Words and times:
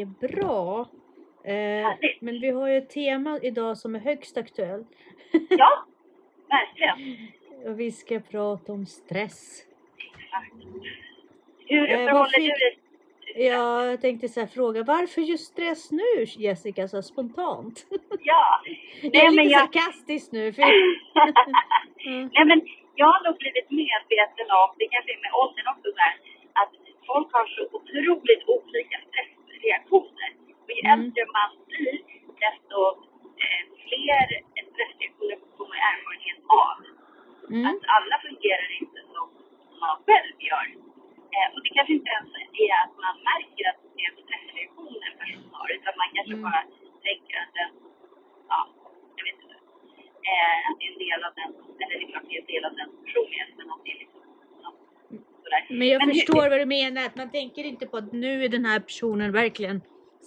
är 0.00 0.06
bra. 0.28 0.88
Eh, 1.44 1.88
men 2.20 2.40
vi 2.40 2.50
har 2.50 2.68
ju 2.68 2.76
ett 2.76 2.90
tema 2.90 3.38
idag 3.42 3.78
som 3.78 3.94
är 3.94 3.98
högst 3.98 4.36
aktuellt. 4.36 4.88
Ja, 5.48 5.84
verkligen. 6.48 7.16
Och 7.66 7.80
vi 7.80 7.90
ska 7.92 8.20
prata 8.20 8.72
om 8.72 8.86
stress. 8.86 9.64
Exakt. 9.98 10.54
Hur 11.66 11.90
Eh, 11.90 11.96
förhåller 11.96 12.40
du 12.40 12.46
dig? 12.48 12.78
Ja, 13.34 13.86
jag 13.86 14.00
tänkte 14.00 14.28
så 14.28 14.40
här 14.40 14.46
fråga, 14.46 14.82
varför 14.82 15.20
just 15.20 15.44
stress 15.52 15.90
nu 15.90 16.24
Jessica 16.38 16.88
så 16.88 17.02
spontant? 17.02 17.86
Ja. 18.22 18.44
Jag 19.02 19.12
Nej, 19.12 19.26
är 19.26 19.30
men 19.36 19.44
lite 19.44 19.48
jag... 19.52 19.60
sarkastisk 19.60 20.32
nu. 20.32 20.52
För... 20.52 20.62
Mm. 22.06 22.30
Nej, 22.34 22.44
men 22.50 22.60
jag 23.00 23.06
har 23.12 23.20
nog 23.28 23.36
blivit 23.42 23.70
medveten 23.82 24.48
om, 24.62 24.68
det 24.80 24.88
kanske 24.94 25.10
är 25.16 25.20
med 25.26 25.32
åldern 25.42 25.66
också, 25.74 25.88
så 25.96 26.00
här, 26.06 26.14
att 26.60 26.72
folk 27.10 27.28
har 27.36 27.46
så 27.56 27.62
otroligt 27.76 28.42
olika 28.56 28.96
stressreaktioner. 29.68 30.30
Och 30.64 30.70
ju 30.76 30.80
Mm. 30.84 31.00
äldre 31.00 31.22
man 31.38 31.50
blir, 31.68 31.96
desto 32.44 32.78
eh, 33.44 33.62
fler 33.84 34.26
stressreaktioner 34.72 35.38
får 35.56 35.66
man 35.72 35.78
erfarenhet 35.90 36.40
av. 36.64 36.76
Mm. 37.50 37.66
Att 37.70 37.82
alla 37.96 38.16
fungerar 38.26 38.68
inte 38.82 39.00
som 39.14 39.26
man 39.80 39.96
själv 40.06 40.34
gör. 40.50 40.66
Eh, 41.34 41.48
och 41.54 41.60
det 41.64 41.70
kanske 41.76 41.92
inte 41.98 42.10
ens 42.16 42.30
är 42.64 42.72
att 42.84 42.94
man 43.04 43.14
märker 43.30 43.64
att 43.70 43.80
det 43.94 44.00
är 44.04 44.10
en 44.10 44.18
stressreaktion 44.24 44.96
en 45.08 45.16
person 45.20 45.44
har, 45.52 45.68
utan 45.76 45.92
man 46.02 46.08
kanske 46.16 46.34
Mm. 46.38 46.44
bara 46.46 46.62
tänker 47.06 47.34
att 47.42 47.52
den, 47.58 47.70
ja, 48.52 48.60
jag 49.16 49.24
vet 49.26 49.38
inte, 49.42 49.56
eh, 50.30 50.58
att 50.68 50.76
det 50.78 50.84
är 50.86 50.92
en 50.94 50.98
del 51.06 51.20
av 51.28 51.32
den, 51.40 51.50
eller 51.82 51.94
det 51.98 52.04
är 52.06 52.10
klart 52.12 52.26
det 52.28 52.36
är 52.36 52.40
en 52.44 52.50
del 52.54 52.64
av 52.68 52.74
den 52.80 52.90
personligheten, 53.04 53.54
men 53.58 53.70
att 53.74 53.82
det 53.84 53.90
är 53.94 53.98
liksom, 54.04 54.22
sådär. 55.48 55.78
Men 55.78 55.88
jag 55.88 55.98
Men 55.98 56.08
hur- 56.08 56.14
förstår 56.14 56.50
vad 56.50 56.58
du 56.60 56.66
menar, 56.66 57.06
att 57.06 57.16
man 57.16 57.30
tänker 57.30 57.64
inte 57.64 57.86
på 57.86 57.96
att 57.96 58.12
nu 58.12 58.44
är 58.44 58.48
den 58.48 58.64
här 58.64 58.80
personen 58.80 59.32
verkligen 59.32 59.80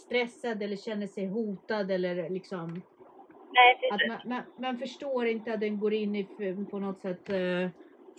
stressad 0.05 0.63
eller 0.63 0.75
känner 0.75 1.07
sig 1.07 1.25
hotad 1.27 1.91
eller 1.91 2.29
liksom 2.29 2.81
Nej, 3.53 3.77
precis. 3.91 4.07
man, 4.07 4.19
man, 4.25 4.41
man 4.59 4.77
förstår 4.77 5.27
inte 5.27 5.53
att 5.53 5.59
den 5.59 5.79
går 5.79 5.93
in 5.93 6.15
i 6.15 6.23
på 6.71 6.79
något 6.79 6.99
sätt 7.01 7.29
eh, 7.29 7.69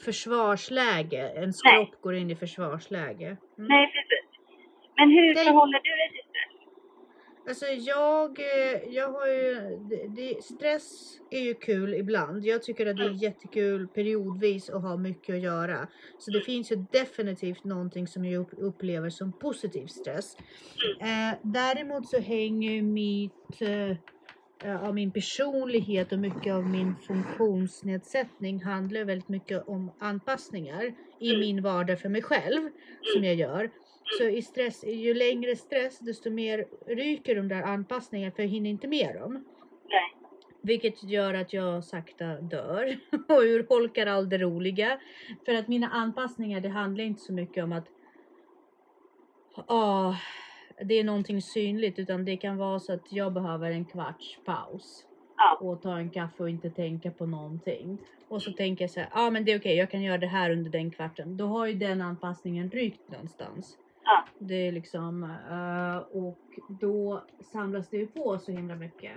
försvarsläge. 0.04 1.32
Nej. 1.34 1.52
kropp 1.86 2.00
går 2.00 2.14
in 2.14 2.30
i 2.30 2.36
försvarsläge. 2.36 3.26
Mm. 3.26 3.68
Nej, 3.68 3.86
precis. 3.92 4.26
Men 4.96 5.08
hur 5.10 5.34
Tänk- 5.34 5.46
förhåller 5.46 5.80
du 5.84 5.90
dig 5.90 6.10
till? 6.12 6.21
Alltså 7.52 7.66
jag, 7.66 8.38
eh, 8.38 8.80
jag 8.94 9.12
har 9.12 9.26
ju, 9.26 9.76
det, 10.08 10.44
stress 10.44 11.18
är 11.30 11.40
ju 11.40 11.54
kul 11.54 11.94
ibland. 11.94 12.44
Jag 12.44 12.62
tycker 12.62 12.86
att 12.86 12.96
det 12.96 13.04
är 13.04 13.22
jättekul 13.22 13.88
periodvis 13.88 14.70
att 14.70 14.82
ha 14.82 14.96
mycket 14.96 15.34
att 15.34 15.40
göra. 15.42 15.88
Så 16.18 16.30
det 16.30 16.40
finns 16.40 16.72
ju 16.72 16.76
definitivt 16.76 17.64
någonting 17.64 18.06
som 18.06 18.24
jag 18.24 18.40
upp- 18.40 18.58
upplever 18.58 19.10
som 19.10 19.32
positiv 19.32 19.86
stress. 19.86 20.36
Eh, 21.00 21.38
däremot 21.42 22.08
så 22.08 22.18
hänger 22.18 22.82
mitt, 22.82 23.60
eh, 23.62 23.90
eh, 24.70 24.84
av 24.88 24.94
min 24.94 25.12
personlighet 25.12 26.12
och 26.12 26.18
mycket 26.18 26.52
av 26.52 26.66
min 26.66 26.94
funktionsnedsättning 27.06 28.62
handlar 28.62 29.04
väldigt 29.04 29.28
mycket 29.28 29.68
om 29.68 29.94
anpassningar 29.98 30.84
i 31.18 31.28
Mm. 31.28 31.40
min 31.40 31.62
vardag 31.62 32.00
för 32.00 32.08
mig 32.08 32.22
själv 32.22 32.70
som 33.14 33.24
jag 33.24 33.34
gör. 33.34 33.70
Så 34.18 34.24
i 34.24 34.42
stress, 34.42 34.84
ju 34.84 35.14
längre 35.14 35.56
stress 35.56 35.98
desto 35.98 36.30
mer 36.30 36.66
ryker 36.86 37.34
de 37.34 37.48
där 37.48 37.62
anpassningarna 37.62 38.32
för 38.32 38.42
jag 38.42 38.50
hinner 38.50 38.70
inte 38.70 38.88
med 38.88 39.14
dem. 39.14 39.44
Nej. 39.88 40.16
Vilket 40.60 41.02
gör 41.02 41.34
att 41.34 41.52
jag 41.52 41.84
sakta 41.84 42.24
dör 42.40 42.98
och 43.28 43.42
urholkar 43.42 44.06
all 44.06 44.28
det 44.28 44.38
roliga. 44.38 45.00
För 45.44 45.54
att 45.54 45.68
mina 45.68 45.88
anpassningar 45.88 46.60
det 46.60 46.68
handlar 46.68 47.04
inte 47.04 47.20
så 47.20 47.32
mycket 47.32 47.64
om 47.64 47.72
att 47.72 47.88
ah, 49.66 50.14
det 50.84 50.94
är 50.94 51.04
någonting 51.04 51.42
synligt 51.42 51.98
utan 51.98 52.24
det 52.24 52.36
kan 52.36 52.56
vara 52.56 52.80
så 52.80 52.92
att 52.92 53.12
jag 53.12 53.32
behöver 53.32 53.70
en 53.70 53.84
kvarts 53.84 54.38
paus. 54.44 55.06
Ja. 55.36 55.58
Och 55.60 55.82
ta 55.82 55.98
en 55.98 56.10
kaffe 56.10 56.42
och 56.42 56.50
inte 56.50 56.70
tänka 56.70 57.10
på 57.10 57.26
någonting. 57.26 57.98
Och 58.28 58.42
så 58.42 58.52
tänker 58.52 58.84
jag 58.84 58.90
så 58.90 59.00
här, 59.00 59.08
ja 59.14 59.26
ah, 59.26 59.30
men 59.30 59.44
det 59.44 59.52
är 59.52 59.58
okej 59.58 59.76
jag 59.76 59.90
kan 59.90 60.02
göra 60.02 60.18
det 60.18 60.26
här 60.26 60.50
under 60.50 60.70
den 60.70 60.90
kvarten. 60.90 61.36
Då 61.36 61.46
har 61.46 61.66
ju 61.66 61.74
den 61.74 62.00
anpassningen 62.00 62.70
rykt 62.70 63.10
någonstans. 63.10 63.78
Ja. 64.04 64.24
Det 64.38 64.54
är 64.68 64.72
liksom, 64.72 65.24
eh, 65.50 66.16
och 66.18 66.38
då 66.80 67.22
samlas 67.52 67.88
det 67.88 67.96
ju 67.96 68.06
på 68.06 68.38
så 68.38 68.52
himla 68.52 68.74
mycket. 68.74 69.12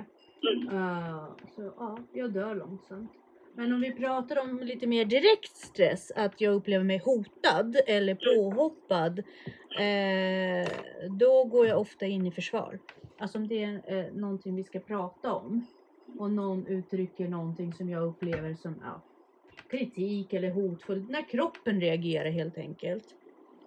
Mm. 0.54 0.78
Eh, 0.78 1.24
så 1.56 1.74
ja, 1.78 1.98
jag 2.14 2.32
dör 2.32 2.56
långsamt. 2.56 3.12
Men 3.58 3.74
om 3.74 3.82
vi 3.82 3.92
pratar 3.92 4.42
om 4.42 4.60
lite 4.60 4.88
mer 4.88 5.06
direkt 5.06 5.58
stress, 5.58 6.12
att 6.16 6.42
jag 6.42 6.54
upplever 6.54 6.86
mig 6.86 6.98
hotad 6.98 7.76
eller 7.88 8.16
påhoppad. 8.16 9.20
Eh, 9.80 10.68
då 11.10 11.44
går 11.44 11.68
jag 11.68 11.80
ofta 11.80 12.06
in 12.06 12.26
i 12.26 12.32
försvar. 12.32 12.80
Alltså 13.18 13.38
om 13.38 13.48
det 13.48 13.64
är 13.64 13.82
eh, 13.86 14.14
någonting 14.14 14.56
vi 14.56 14.64
ska 14.64 14.80
prata 14.80 15.34
om. 15.34 15.66
Och 16.18 16.32
någon 16.32 16.68
uttrycker 16.68 17.28
någonting 17.28 17.74
som 17.74 17.90
jag 17.90 18.04
upplever 18.04 18.54
som 18.54 18.76
ja, 18.84 19.02
kritik 19.70 20.34
eller 20.34 20.52
hotfullt. 20.52 21.10
När 21.10 21.30
kroppen 21.30 21.82
reagerar 21.82 22.30
helt 22.30 22.58
enkelt. 22.58 23.16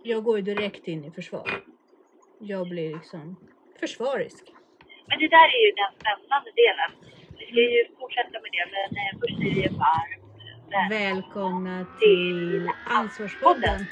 Jag 0.02 0.24
går 0.24 0.36
ju 0.38 0.42
direkt 0.42 0.88
in 0.88 1.04
i 1.04 1.10
försvar. 1.10 1.62
Jag 2.38 2.68
blir 2.68 2.94
liksom 2.94 3.36
försvarisk. 3.80 4.44
Men 5.06 5.18
det 5.18 5.28
där 5.28 5.48
är 5.56 5.66
ju 5.66 5.72
den 5.82 5.92
spännande 6.00 6.50
delen. 6.62 6.90
Vi 7.38 7.44
ska 7.46 7.60
ju 7.60 7.84
fortsätta 7.98 8.30
med 8.30 8.50
det, 8.56 8.66
men 8.74 8.96
eh, 8.96 9.20
först 9.20 9.38
säger 9.38 9.62
jag 9.64 9.72
varmt 9.72 10.28
välkommen. 10.70 11.14
Välkomna 11.14 11.86
till 12.00 12.70
Ansvarspodden. 12.86 13.86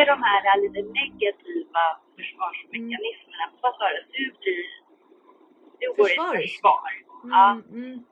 Är 0.00 0.06
de 0.06 0.22
här 0.22 0.60
lite 0.62 0.82
negativa 1.00 1.82
försvarsmekanismerna. 2.16 3.44
Vad 3.62 3.74
sa 3.74 3.84
du? 3.94 4.00
Du 4.12 4.24
blir... 4.40 4.64
Du 5.80 5.86
går 5.96 6.10
i 6.40 6.48
försvar. 6.48 6.90
Ja. 7.22 7.50
Mm, 7.50 7.84
mm. 7.84 8.04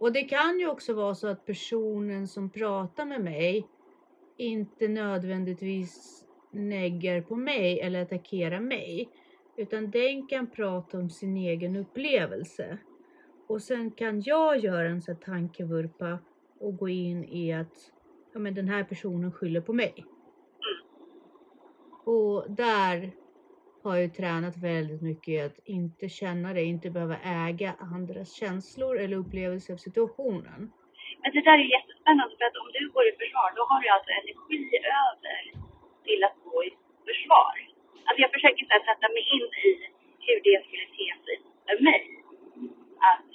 Och 0.00 0.12
det 0.12 0.22
kan 0.22 0.58
ju 0.58 0.68
också 0.68 0.94
vara 0.94 1.14
så 1.14 1.28
att 1.28 1.46
personen 1.46 2.28
som 2.28 2.50
pratar 2.50 3.04
med 3.04 3.20
mig 3.20 3.66
inte 4.36 4.88
nödvändigtvis 4.88 6.24
neggar 6.50 7.20
på 7.20 7.36
mig 7.36 7.80
eller 7.80 8.02
attackerar 8.02 8.60
mig. 8.60 9.08
Utan 9.56 9.90
den 9.90 10.26
kan 10.26 10.50
prata 10.50 10.98
om 10.98 11.10
sin 11.10 11.36
egen 11.36 11.76
upplevelse. 11.76 12.78
Och 13.46 13.62
sen 13.62 13.90
kan 13.90 14.20
jag 14.20 14.58
göra 14.58 14.88
en 14.88 15.02
sån 15.02 15.16
tankevurpa 15.16 16.18
och 16.60 16.76
gå 16.76 16.88
in 16.88 17.24
i 17.24 17.52
att 17.52 17.92
ja, 18.32 18.38
men 18.38 18.54
den 18.54 18.68
här 18.68 18.84
personen 18.84 19.32
skyller 19.32 19.60
på 19.60 19.72
mig. 19.72 20.04
Och 22.12 22.44
där 22.64 23.10
har 23.82 23.96
jag 23.96 24.14
tränat 24.14 24.56
väldigt 24.56 25.02
mycket 25.02 25.28
i 25.28 25.40
att 25.40 25.58
inte 25.64 26.08
känna 26.08 26.48
det, 26.52 26.62
inte 26.64 26.90
behöva 26.90 27.16
äga 27.48 27.70
andras 27.94 28.32
känslor 28.40 28.94
eller 29.02 29.16
upplevelser 29.16 29.72
av 29.74 29.76
situationen. 29.88 30.60
Men 31.22 31.30
det 31.36 31.42
där 31.48 31.58
är 31.64 31.68
jättespännande 31.78 32.34
för 32.38 32.44
att 32.48 32.56
om 32.62 32.68
du 32.76 32.82
går 32.94 33.04
i 33.10 33.12
försvar 33.22 33.48
då 33.58 33.62
har 33.70 33.78
du 33.82 33.88
alltså 33.96 34.10
energi 34.20 34.62
över 35.06 35.40
till 36.06 36.20
att 36.28 36.36
gå 36.44 36.64
i 36.68 36.70
försvar. 37.08 37.54
Alltså 38.06 38.20
jag 38.24 38.32
försöker 38.36 38.62
så 38.66 38.72
här 38.76 38.84
sätta 38.90 39.06
mig 39.16 39.24
in 39.36 39.46
i 39.68 39.70
hur 40.26 40.38
det 40.46 40.56
skulle 40.66 40.86
te 40.98 41.08
sig 41.24 41.36
för 41.66 41.84
mig. 41.88 42.02
Att 43.10 43.30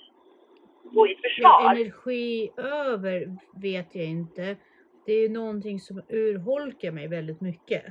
gå 0.93 1.07
i 1.07 1.11
Ja, 1.13 1.19
försvar. 1.25 1.71
energi 1.75 2.51
över 2.57 3.37
vet 3.61 3.95
jag 3.95 4.05
inte. 4.05 4.55
Det 5.05 5.13
är 5.13 5.29
någonting 5.29 5.79
som 5.79 6.01
urholkar 6.09 6.91
mig 6.91 7.07
väldigt 7.07 7.41
mycket. 7.41 7.83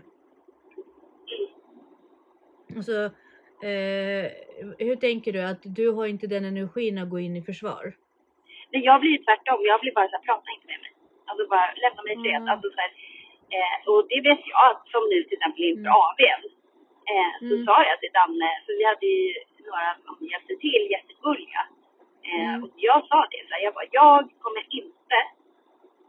Alltså, 2.77 2.99
eh, 3.71 4.25
hur 4.87 4.97
tänker 5.07 5.31
du 5.33 5.41
att 5.51 5.63
du 5.79 5.87
har 5.97 6.07
inte 6.07 6.27
den 6.27 6.45
energin 6.45 6.99
att 6.99 7.11
gå 7.15 7.19
in 7.27 7.37
i 7.37 7.43
försvar? 7.51 7.85
Men 8.73 8.81
jag 8.89 9.01
blir 9.01 9.17
tvärtom. 9.27 9.59
Jag 9.73 9.81
blir 9.81 9.93
bara 9.99 10.09
så 10.09 10.17
här, 10.17 10.25
prata 10.29 10.49
inte 10.57 10.67
med 10.73 10.81
mig. 10.85 10.93
Alltså 11.29 11.43
bara 11.55 11.67
lämna 11.85 12.01
mig 12.03 12.13
i 12.17 12.21
fred. 12.25 12.41
Mm. 12.43 12.49
Alltså 12.53 12.69
så 12.75 12.81
här, 12.85 12.93
eh, 13.57 13.77
och 13.91 14.03
det 14.11 14.21
vet 14.29 14.43
jag, 14.55 14.71
som 14.93 15.03
nu 15.13 15.19
till 15.25 15.37
exempel 15.39 15.63
inför 15.71 15.91
Mm. 15.93 16.01
AWn. 16.07 16.43
Eh, 17.13 17.33
så 17.49 17.55
Mm. 17.55 17.65
sa 17.67 17.75
jag 17.91 17.97
till 18.01 18.15
Danne, 18.19 18.51
för 18.65 18.73
vi 18.79 18.85
hade 18.91 19.07
ju 19.17 19.25
några 19.71 19.89
som 20.05 20.15
hjälpte 20.31 20.55
till 20.65 20.83
jättegulliga. 20.95 21.63
Eh, 22.29 22.49
Mm. 22.55 22.63
Och 22.65 22.71
jag 22.89 22.99
sa 23.11 23.19
det, 23.33 23.41
så 23.49 23.51
här, 23.55 23.63
jag 23.67 23.75
bara, 23.79 23.89
jag 24.01 24.17
kommer 24.45 24.63
inte 24.81 25.17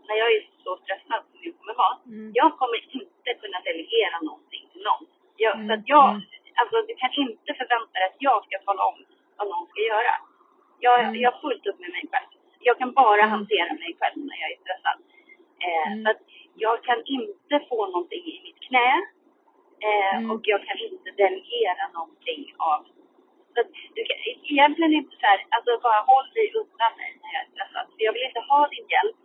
när 0.07 0.15
jag 0.21 0.29
är 0.35 0.41
så 0.63 0.71
stressad 0.83 1.21
som 1.31 1.39
jag 1.45 1.53
kommer 1.59 1.75
vara, 1.83 1.95
Mm. 2.11 2.31
jag 2.41 2.49
kommer 2.59 2.79
inte 2.99 3.29
kunna 3.41 3.59
delegera 3.69 4.17
någonting 4.29 4.63
till 4.71 4.83
någon. 4.89 5.03
Jag, 5.43 5.53
Så 5.67 5.71
att 5.77 5.85
jag, 5.95 6.07
mm. 6.09 6.21
alltså 6.59 6.75
du 6.89 6.93
kan 7.01 7.11
inte 7.25 7.49
förvänta 7.59 7.93
dig 7.99 8.07
att 8.11 8.21
jag 8.27 8.37
ska 8.45 8.55
tala 8.67 8.83
om 8.91 8.97
vad 9.37 9.45
någon 9.51 9.65
ska 9.71 9.81
göra. 9.93 10.13
Jag, 10.85 10.99
Mm. 10.99 11.15
jag 11.21 11.31
har 11.31 11.39
fullt 11.45 11.65
upp 11.69 11.79
med 11.83 11.91
mig 11.97 12.05
själv. 12.11 12.29
Jag 12.69 12.75
kan 12.81 12.91
bara 13.03 13.23
Mm. 13.23 13.31
hantera 13.35 13.71
mig 13.83 13.91
själv 13.99 14.17
när 14.29 14.37
jag 14.43 14.49
är 14.55 14.59
stressad. 14.63 14.97
Eh, 15.67 15.87
Mm. 15.91 16.03
Så 16.03 16.07
att 16.11 16.21
jag 16.65 16.75
kan 16.87 16.99
inte 17.17 17.55
få 17.69 17.79
någonting 17.93 18.23
i 18.33 18.35
mitt 18.45 18.59
knä. 18.67 18.89
Eh, 19.87 20.15
Mm. 20.17 20.31
Och 20.31 20.41
jag 20.53 20.61
kan 20.67 20.77
inte 20.89 21.09
delegera 21.23 21.83
någonting 21.97 22.43
av... 22.71 22.79
Så 23.53 23.57
att 23.61 23.71
du 23.95 24.01
kan, 24.09 24.17
egentligen 24.53 24.93
inte 25.01 25.15
så 25.21 25.25
här, 25.31 25.39
alltså 25.55 25.71
bara 25.87 26.01
håll 26.11 26.27
dig 26.37 26.47
undan 26.61 26.91
mig 27.01 27.11
när 27.21 27.29
jag 27.35 27.41
är 27.45 27.49
stressad. 27.53 27.85
För 27.93 28.01
jag 28.07 28.13
vill 28.15 28.27
inte 28.29 28.43
ha 28.51 28.61
din 28.73 28.85
hjälp. 28.93 29.21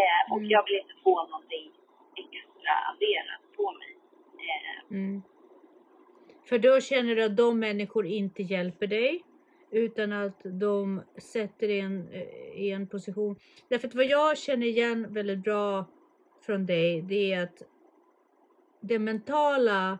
Eh, 0.00 0.22
och 0.32 0.38
Mm. 0.42 0.50
jag 0.54 0.62
vill 0.66 0.78
inte 0.82 0.96
få 1.06 1.14
någonting 1.32 1.66
extra 2.24 2.72
adderat 2.90 3.42
på 3.56 3.64
mig. 3.80 3.92
Eh, 4.48 4.78
Mm. 4.96 5.22
För 6.48 6.58
då 6.58 6.80
känner 6.80 7.14
du 7.16 7.22
att 7.24 7.36
de 7.36 7.58
människor 7.60 8.06
inte 8.06 8.42
hjälper 8.42 8.86
dig 8.86 9.24
utan 9.98 10.12
att 10.12 10.40
de 10.44 11.02
sätter 11.16 11.68
en, 11.68 12.08
eh, 12.12 12.22
i 12.54 12.70
en 12.70 12.86
position. 12.86 13.36
Därför 13.68 13.88
att 13.88 13.94
vad 13.94 14.04
jag 14.04 14.38
känner 14.38 14.66
igen 14.66 15.06
väldigt 15.14 15.38
bra 15.38 15.84
från 16.46 16.66
dig 16.66 17.02
det 17.02 17.32
är 17.32 17.42
att 17.42 17.62
den 18.80 19.04
mentala 19.04 19.98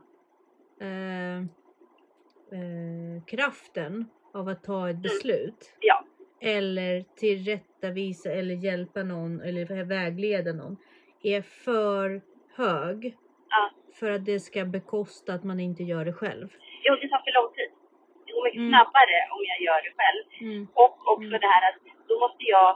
eh, 0.81 1.39
eh, 1.39 3.25
kraften 3.27 4.05
av 4.33 4.49
att 4.49 4.65
ta 4.65 4.91
ett 4.91 4.97
beslut 4.97 5.75
ja, 5.81 6.05
eller 6.41 7.05
tillrättavisa 7.17 8.31
eller 8.31 8.55
hjälpa 8.55 9.03
någon 9.03 9.41
eller 9.41 9.85
vägleda 9.85 10.53
någon 10.53 10.77
är 11.23 11.43
för 11.43 12.23
hög 12.55 13.17
ja. 13.49 13.71
för 13.95 14.11
att 14.11 14.25
det 14.25 14.41
ska 14.41 14.65
bekosta 14.65 15.35
att 15.35 15.45
man 15.45 15.61
inte 15.61 15.85
gör 15.85 16.05
det 16.05 16.13
själv. 16.13 16.49
Jo, 16.85 16.95
det 16.95 17.09
tar 17.09 17.19
för 17.19 17.43
lång 17.43 17.55
tid. 17.55 17.79
Går 18.39 18.45
mycket 18.49 18.63
Mm. 18.65 18.71
snabbare 18.73 19.17
om 19.35 19.41
jag 19.53 19.59
gör 19.67 19.81
det 19.87 19.93
själv. 20.01 20.23
Mm. 20.47 20.63
Och 20.83 20.95
också 21.13 21.29
Mm. 21.35 21.41
det 21.43 21.51
här 21.55 21.63
att 21.69 21.79
då 22.11 22.15
måste 22.25 22.45
jag 22.57 22.69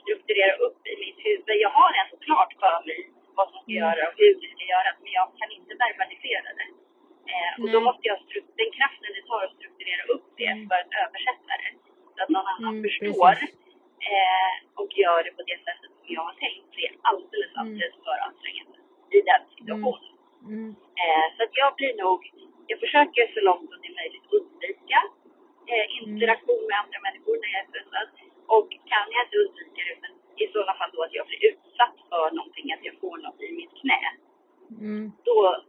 strukturera 0.00 0.54
upp 0.66 0.80
i 0.92 0.94
mitt 1.04 1.18
huvud. 1.26 1.56
Jag 1.66 1.72
har 1.80 1.90
ändå 2.00 2.16
klart 2.26 2.52
för 2.62 2.76
mig 2.88 3.00
vad 3.38 3.46
som 3.50 3.58
ska 3.62 3.70
Mm. 3.72 3.82
göras 3.82 4.08
och 4.14 4.18
hur 4.22 4.34
det 4.42 4.50
ska 4.54 4.64
göras, 4.74 4.96
men 5.04 5.12
jag 5.20 5.26
kan 5.40 5.50
inte 5.58 5.72
verbalisera 5.84 6.48
det. 6.58 6.68
Eh, 7.34 7.52
och 7.62 7.68
då 7.74 7.78
måste 7.88 8.04
jag, 8.10 8.16
den 8.60 8.70
kraften 8.78 9.10
det 9.16 9.24
tar 9.30 9.40
att 9.46 9.54
strukturera 9.58 10.02
upp 10.14 10.26
det 10.40 10.50
Mm. 10.54 10.68
för 10.68 10.76
att 10.82 10.92
översätta 11.04 11.52
det. 11.62 11.70
Så 12.14 12.18
att 12.22 12.30
någon 12.36 12.48
annan 12.54 12.74
Mm, 12.76 12.82
förstår 12.86 13.34
eh, 14.12 14.52
och 14.80 14.90
gör 15.02 15.20
det 15.26 15.32
på 15.38 15.42
det 15.50 15.58
sättet 15.66 15.90
som 15.98 16.08
jag 16.16 16.24
har 16.30 16.36
tänkt. 16.46 16.66
Det 16.76 16.82
är 16.88 16.92
alldeles, 17.10 17.50
Mm. 17.54 17.60
alldeles 17.60 17.94
för 18.06 18.16
ansträngande 18.28 18.78
i 19.16 19.18
den 19.30 19.42
situationen. 19.56 20.12
Mm. 20.52 20.68
Eh, 21.02 21.26
så 21.36 21.40
att 21.44 21.54
jag 21.62 21.70
blir 21.78 21.94
nog, 22.04 22.20
jag 22.70 22.78
försöker 22.84 23.22
så 23.34 23.40
långt 23.48 23.66
som 23.70 23.78
det 23.82 23.88
är 23.92 23.98
möjligt 24.02 24.26
undvika 24.38 25.00
eh, 25.72 25.86
interaktion 26.00 26.64
med 26.68 26.76
andra 26.82 26.98
människor 27.06 27.34
när 27.40 27.50
jag 27.54 27.60
är 27.64 27.68
stressad. 27.70 28.08
Och 28.56 28.68
kan 28.90 29.06
jag 29.14 29.22
inte 29.26 29.38
undvika 29.44 29.80
det, 29.88 29.96
men 30.04 30.12
i 30.42 30.44
sådana 30.52 30.74
fall 30.78 30.90
då 30.94 31.00
att 31.02 31.14
jag 31.18 31.26
blir 31.30 31.42
utsatt 31.50 31.96
för 32.10 32.26
någonting, 32.38 32.66
att 32.74 32.84
jag 32.88 32.96
får 33.02 33.16
något 33.26 33.40
i 33.48 33.52
mitt 33.60 33.74
knä, 33.80 34.02
Mm. 34.80 35.12
då 35.24 35.64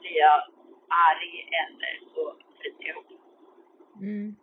blir 0.00 0.16
jag 0.26 0.40
arg 1.10 1.48
eller 1.62 1.92
så 2.14 2.34
bryter 2.58 2.84
jag 2.88 2.96
ihop. 2.96 3.20
Mm. 4.00 4.36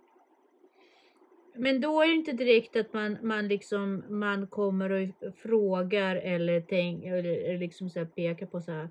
Men 1.55 1.81
då 1.81 2.01
är 2.01 2.07
det 2.07 2.13
inte 2.13 2.31
direkt 2.31 2.75
att 2.75 2.93
man, 2.93 3.17
man 3.21 3.47
liksom 3.47 4.03
man 4.09 4.47
kommer 4.47 4.91
och 4.91 5.35
frågar 5.37 6.15
eller, 6.15 6.61
tänk, 6.61 7.05
eller, 7.05 7.49
eller 7.49 7.57
liksom 7.57 7.89
så 7.89 8.05
pekar 8.05 8.45
på 8.45 8.61
så 8.61 8.71
här. 8.71 8.89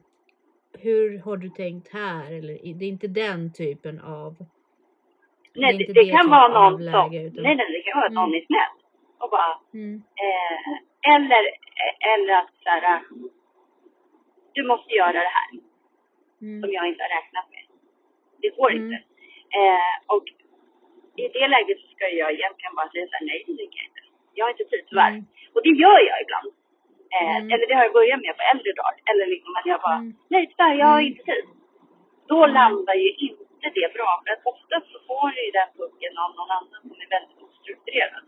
Hur 0.83 1.19
har 1.19 1.37
du 1.37 1.49
tänkt 1.49 1.93
här? 1.93 2.33
Eller, 2.39 2.55
det 2.79 2.85
är 2.85 2.89
inte 2.89 3.07
den 3.09 3.53
typen 3.53 4.01
av. 4.01 4.35
Nej, 5.55 5.77
det, 5.77 5.83
inte 5.85 5.93
det 5.93 6.11
kan 6.11 6.23
typ 6.25 6.31
vara 6.31 6.49
någon 6.61 6.73
som, 6.93 7.15
utan- 7.15 7.43
nej, 7.43 7.57
nej, 7.57 7.67
det 7.73 7.83
kan 7.87 7.99
vara 7.99 8.07
att 8.07 8.13
någon 8.13 8.29
Mm. 8.33 8.41
är 8.41 8.47
snäll 8.47 8.75
och 9.23 9.31
bara, 9.31 9.53
Mm. 9.75 10.03
eh, 10.25 11.15
eller, 11.15 11.43
eller 12.15 12.35
att 12.41 12.51
så 12.63 12.69
här, 12.71 13.03
du 14.53 14.67
måste 14.67 14.93
göra 14.95 15.13
det 15.13 15.35
här. 15.39 15.51
Mm. 16.43 16.61
som 16.63 16.71
jag 16.73 16.85
inte 16.89 17.03
har 17.07 17.13
räknat 17.19 17.47
med. 17.55 17.65
Det 18.43 18.51
går 18.57 18.71
Mm. 18.73 18.83
inte. 18.83 18.97
Eh, 19.61 19.95
och 20.15 20.25
i 21.17 21.29
det 21.37 21.49
läget 21.55 21.79
så 21.81 21.87
ska 21.95 22.05
jag 22.23 22.31
egentligen 22.37 22.75
bara 22.79 22.89
säga 22.91 23.07
såhär, 23.11 23.27
nej 23.31 23.39
det 23.47 23.53
jag 23.81 23.87
inte. 23.91 24.03
Jag 24.35 24.45
har 24.47 24.51
inte 24.51 24.65
tid 24.65 24.85
tyvärr. 24.89 25.09
Mm. 25.17 25.25
Och 25.55 25.63
det 25.67 25.69
gör 25.83 25.99
jag 26.11 26.19
ibland. 26.25 26.49
Eh, 27.17 27.37
Mm. 27.37 27.51
Eller 27.53 27.67
det 27.69 27.75
har 27.79 27.85
jag 27.89 27.93
börjat 28.01 28.21
med 28.27 28.35
på 28.39 28.43
äldre 28.53 28.71
dagar. 28.81 28.97
Eller 29.11 29.27
liksom 29.35 29.53
att 29.59 29.67
jag 29.73 29.81
bara, 29.87 29.99
Mm. 30.05 30.13
nej 30.35 30.43
tyvärr 30.51 30.75
jag 30.83 30.87
har 30.95 31.01
Mm. 31.01 31.09
inte 31.11 31.23
tid. 31.31 31.47
Då 32.33 32.39
Mm. 32.45 32.55
landar 32.59 32.95
ju 33.05 33.11
inte 33.27 33.67
det 33.79 33.89
bra. 33.97 34.11
För 34.25 34.31
att 34.35 34.43
oftast 34.53 34.87
så 34.93 34.99
får 35.09 35.27
du 35.35 35.41
ju 35.47 35.51
den 35.61 35.71
pucken 35.81 36.15
av 36.25 36.29
någon 36.39 36.51
annan 36.59 36.81
som 36.89 36.97
är 37.05 37.09
väldigt 37.17 37.39
ostrukturerad. 37.47 38.25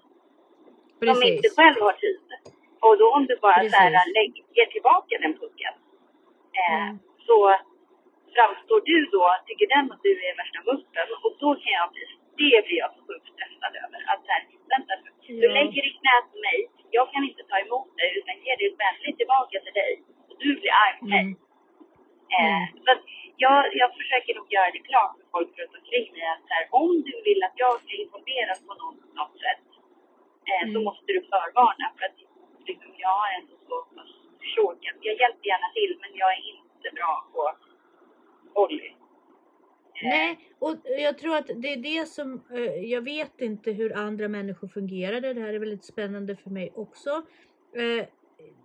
Som 0.98 1.22
inte 1.28 1.42
Precis. 1.42 1.56
själv 1.58 1.78
har 1.86 1.94
tid. 2.06 2.20
Och 2.86 2.94
då 3.00 3.06
om 3.16 3.24
du 3.30 3.34
bara 3.46 3.60
så 3.72 3.76
här, 3.82 3.90
Precis. 3.90 4.14
lägg, 4.16 4.32
ger 4.56 4.68
tillbaka 4.76 5.12
den 5.24 5.34
pucken. 5.42 5.74
Eh, 6.60 6.82
Mm. 6.82 6.98
Så 7.26 7.36
framstår 8.34 8.80
du 8.90 8.98
då, 9.16 9.24
tycker 9.46 9.66
den 9.76 9.86
att 9.92 10.02
du 10.06 10.10
är 10.28 10.36
värsta 10.40 10.60
muppen 10.70 11.06
och 11.24 11.32
då 11.42 11.48
kan 11.62 11.72
jag 11.80 11.88
bli, 11.94 12.04
det 12.40 12.58
blir 12.66 12.78
jag 12.84 12.90
så 12.96 13.00
sjukt 13.06 13.28
stressad 13.34 13.72
över. 13.84 13.98
Att 14.12 14.20
så 14.26 14.30
här, 14.34 14.42
vänta 14.74 14.92
nu, 15.02 15.10
du 15.26 15.46
Ja. 15.46 15.52
lägger 15.58 15.82
ditt 15.86 15.98
knä 16.02 16.16
på 16.30 16.36
mig, 16.48 16.58
jag 16.98 17.06
kan 17.12 17.22
inte 17.30 17.42
ta 17.50 17.56
emot 17.66 17.88
det 17.98 18.08
utan 18.18 18.34
ger 18.44 18.56
det 18.62 18.68
vänligt 18.84 19.16
tillbaka 19.20 19.56
till 19.64 19.76
dig 19.82 19.92
och 20.28 20.36
du 20.42 20.48
blir 20.60 20.72
arg 20.84 20.94
på 21.00 21.06
mig. 21.14 21.24
Mm. 21.24 21.36
Eh, 22.38 22.64
så 22.84 22.88
att 22.94 23.04
jag, 23.44 23.58
jag 23.82 23.90
försöker 24.00 24.32
nog 24.38 24.46
göra 24.56 24.70
det 24.76 24.82
klart 24.90 25.12
för 25.18 25.26
folk 25.34 25.50
runt 25.58 25.76
omkring 25.80 26.06
mig 26.16 26.26
att 26.34 26.44
så 26.48 26.52
här, 26.56 26.64
om 26.82 26.90
du 27.08 27.14
vill 27.28 27.40
att 27.46 27.56
jag 27.64 27.74
ska 27.82 27.92
involveras 28.02 28.58
på 28.66 28.72
något, 28.82 29.00
något 29.20 29.36
sätt 29.44 29.62
eh, 30.50 30.64
så 30.72 30.78
Mm. 30.78 30.84
måste 30.88 31.06
du 31.16 31.20
förvarna 31.32 31.86
för 31.96 32.02
att 32.08 32.18
liksom, 32.68 32.90
jag 33.04 33.14
har 33.20 33.28
ändå 33.38 33.54
så 33.68 33.76
pass. 33.94 34.10
Jag 35.00 35.14
hjälper 35.20 35.46
gärna 35.52 35.68
till 35.76 35.92
men 36.00 36.10
jag 36.22 36.30
är 36.38 36.42
inte 36.54 36.88
bra 36.98 37.12
på 37.32 37.40
volley. 38.54 38.92
Nej, 40.02 40.38
och 40.58 40.76
jag 40.98 41.18
tror 41.18 41.36
att 41.36 41.50
det 41.56 41.72
är 41.72 41.76
det 41.76 42.08
som, 42.08 42.42
eh, 42.54 42.84
jag 42.84 43.02
vet 43.02 43.40
inte 43.40 43.72
hur 43.72 43.96
andra 43.96 44.28
människor 44.28 44.68
fungerade. 44.68 45.32
Det 45.34 45.40
här 45.40 45.54
är 45.54 45.58
väldigt 45.58 45.84
spännande 45.84 46.36
för 46.36 46.50
mig 46.50 46.72
också. 46.74 47.10
Eh, 47.76 48.06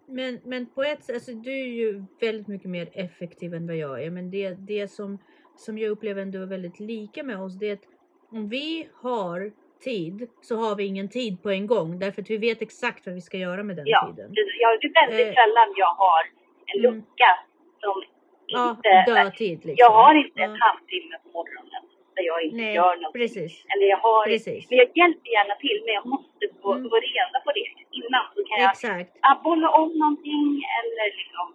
men, 0.09 0.39
men 0.43 0.65
på 0.65 0.83
ett 0.83 1.03
sätt, 1.03 1.15
alltså 1.15 1.31
du 1.31 1.51
är 1.51 1.65
ju 1.67 2.03
väldigt 2.21 2.47
mycket 2.47 2.69
mer 2.69 2.89
effektiv 2.93 3.53
än 3.53 3.67
vad 3.67 3.75
jag 3.75 4.03
är. 4.03 4.09
Men 4.11 4.31
det, 4.31 4.49
det 4.53 4.87
som, 4.87 5.19
som 5.55 5.77
jag 5.77 5.89
upplever 5.89 6.21
ändå 6.21 6.39
är 6.41 6.45
väldigt 6.45 6.79
lika 6.79 7.23
med 7.23 7.39
oss, 7.41 7.59
det 7.59 7.69
är 7.69 7.73
att 7.73 7.87
om 8.31 8.49
vi 8.49 8.87
har 8.93 9.51
tid 9.83 10.27
så 10.41 10.55
har 10.55 10.75
vi 10.75 10.83
ingen 10.85 11.09
tid 11.09 11.43
på 11.43 11.49
en 11.49 11.67
gång. 11.67 11.99
Därför 11.99 12.21
att 12.21 12.29
vi 12.29 12.37
vet 12.37 12.61
exakt 12.61 13.05
vad 13.05 13.15
vi 13.15 13.21
ska 13.21 13.37
göra 13.37 13.63
med 13.63 13.75
den 13.75 13.85
Ja, 13.87 14.07
tiden. 14.15 14.31
jag, 14.59 14.79
det 14.81 14.87
är 14.87 15.07
väldigt 15.07 15.27
Eh. 15.27 15.33
sällan 15.33 15.73
jag 15.75 15.93
har 15.95 16.23
en 16.65 16.85
Mm. 16.85 16.95
lucka 16.95 17.39
som 17.79 18.03
Ja, 18.47 18.69
inte... 18.69 19.11
dödtid 19.13 19.57
liksom. 19.65 19.75
Jag 19.85 19.91
har 19.91 20.13
inte 20.15 20.39
Ja. 20.41 20.43
en 20.45 20.55
halvtimme 20.61 21.15
på 21.23 21.29
morgonen 21.37 21.83
där 22.15 22.23
jag 22.23 22.43
inte 22.43 22.57
Nej, 22.57 22.75
gör 22.75 22.95
någonting. 22.95 23.21
precis. 23.21 23.65
Eller 23.75 23.85
jag 23.93 23.97
har... 23.97 24.25
Precis. 24.25 24.69
Men 24.69 24.77
jag 24.77 24.87
hjälper 24.97 25.29
gärna 25.37 25.55
till, 25.55 25.81
men 25.85 25.93
jag 25.93 26.05
måste 26.05 26.43
få, 26.61 26.71
Mm. 26.73 26.89
få 26.89 26.95
reda 26.95 27.39
på 27.45 27.51
det 27.57 27.65
innan. 27.99 28.25
Så 28.35 28.43
kan 28.49 28.57
jag 28.63 28.71
Exakt. 28.71 29.17
ah, 29.21 29.41
bolla 29.43 29.69
om 29.69 29.89
någonting 30.03 30.47
eller 30.79 31.05
liksom... 31.21 31.47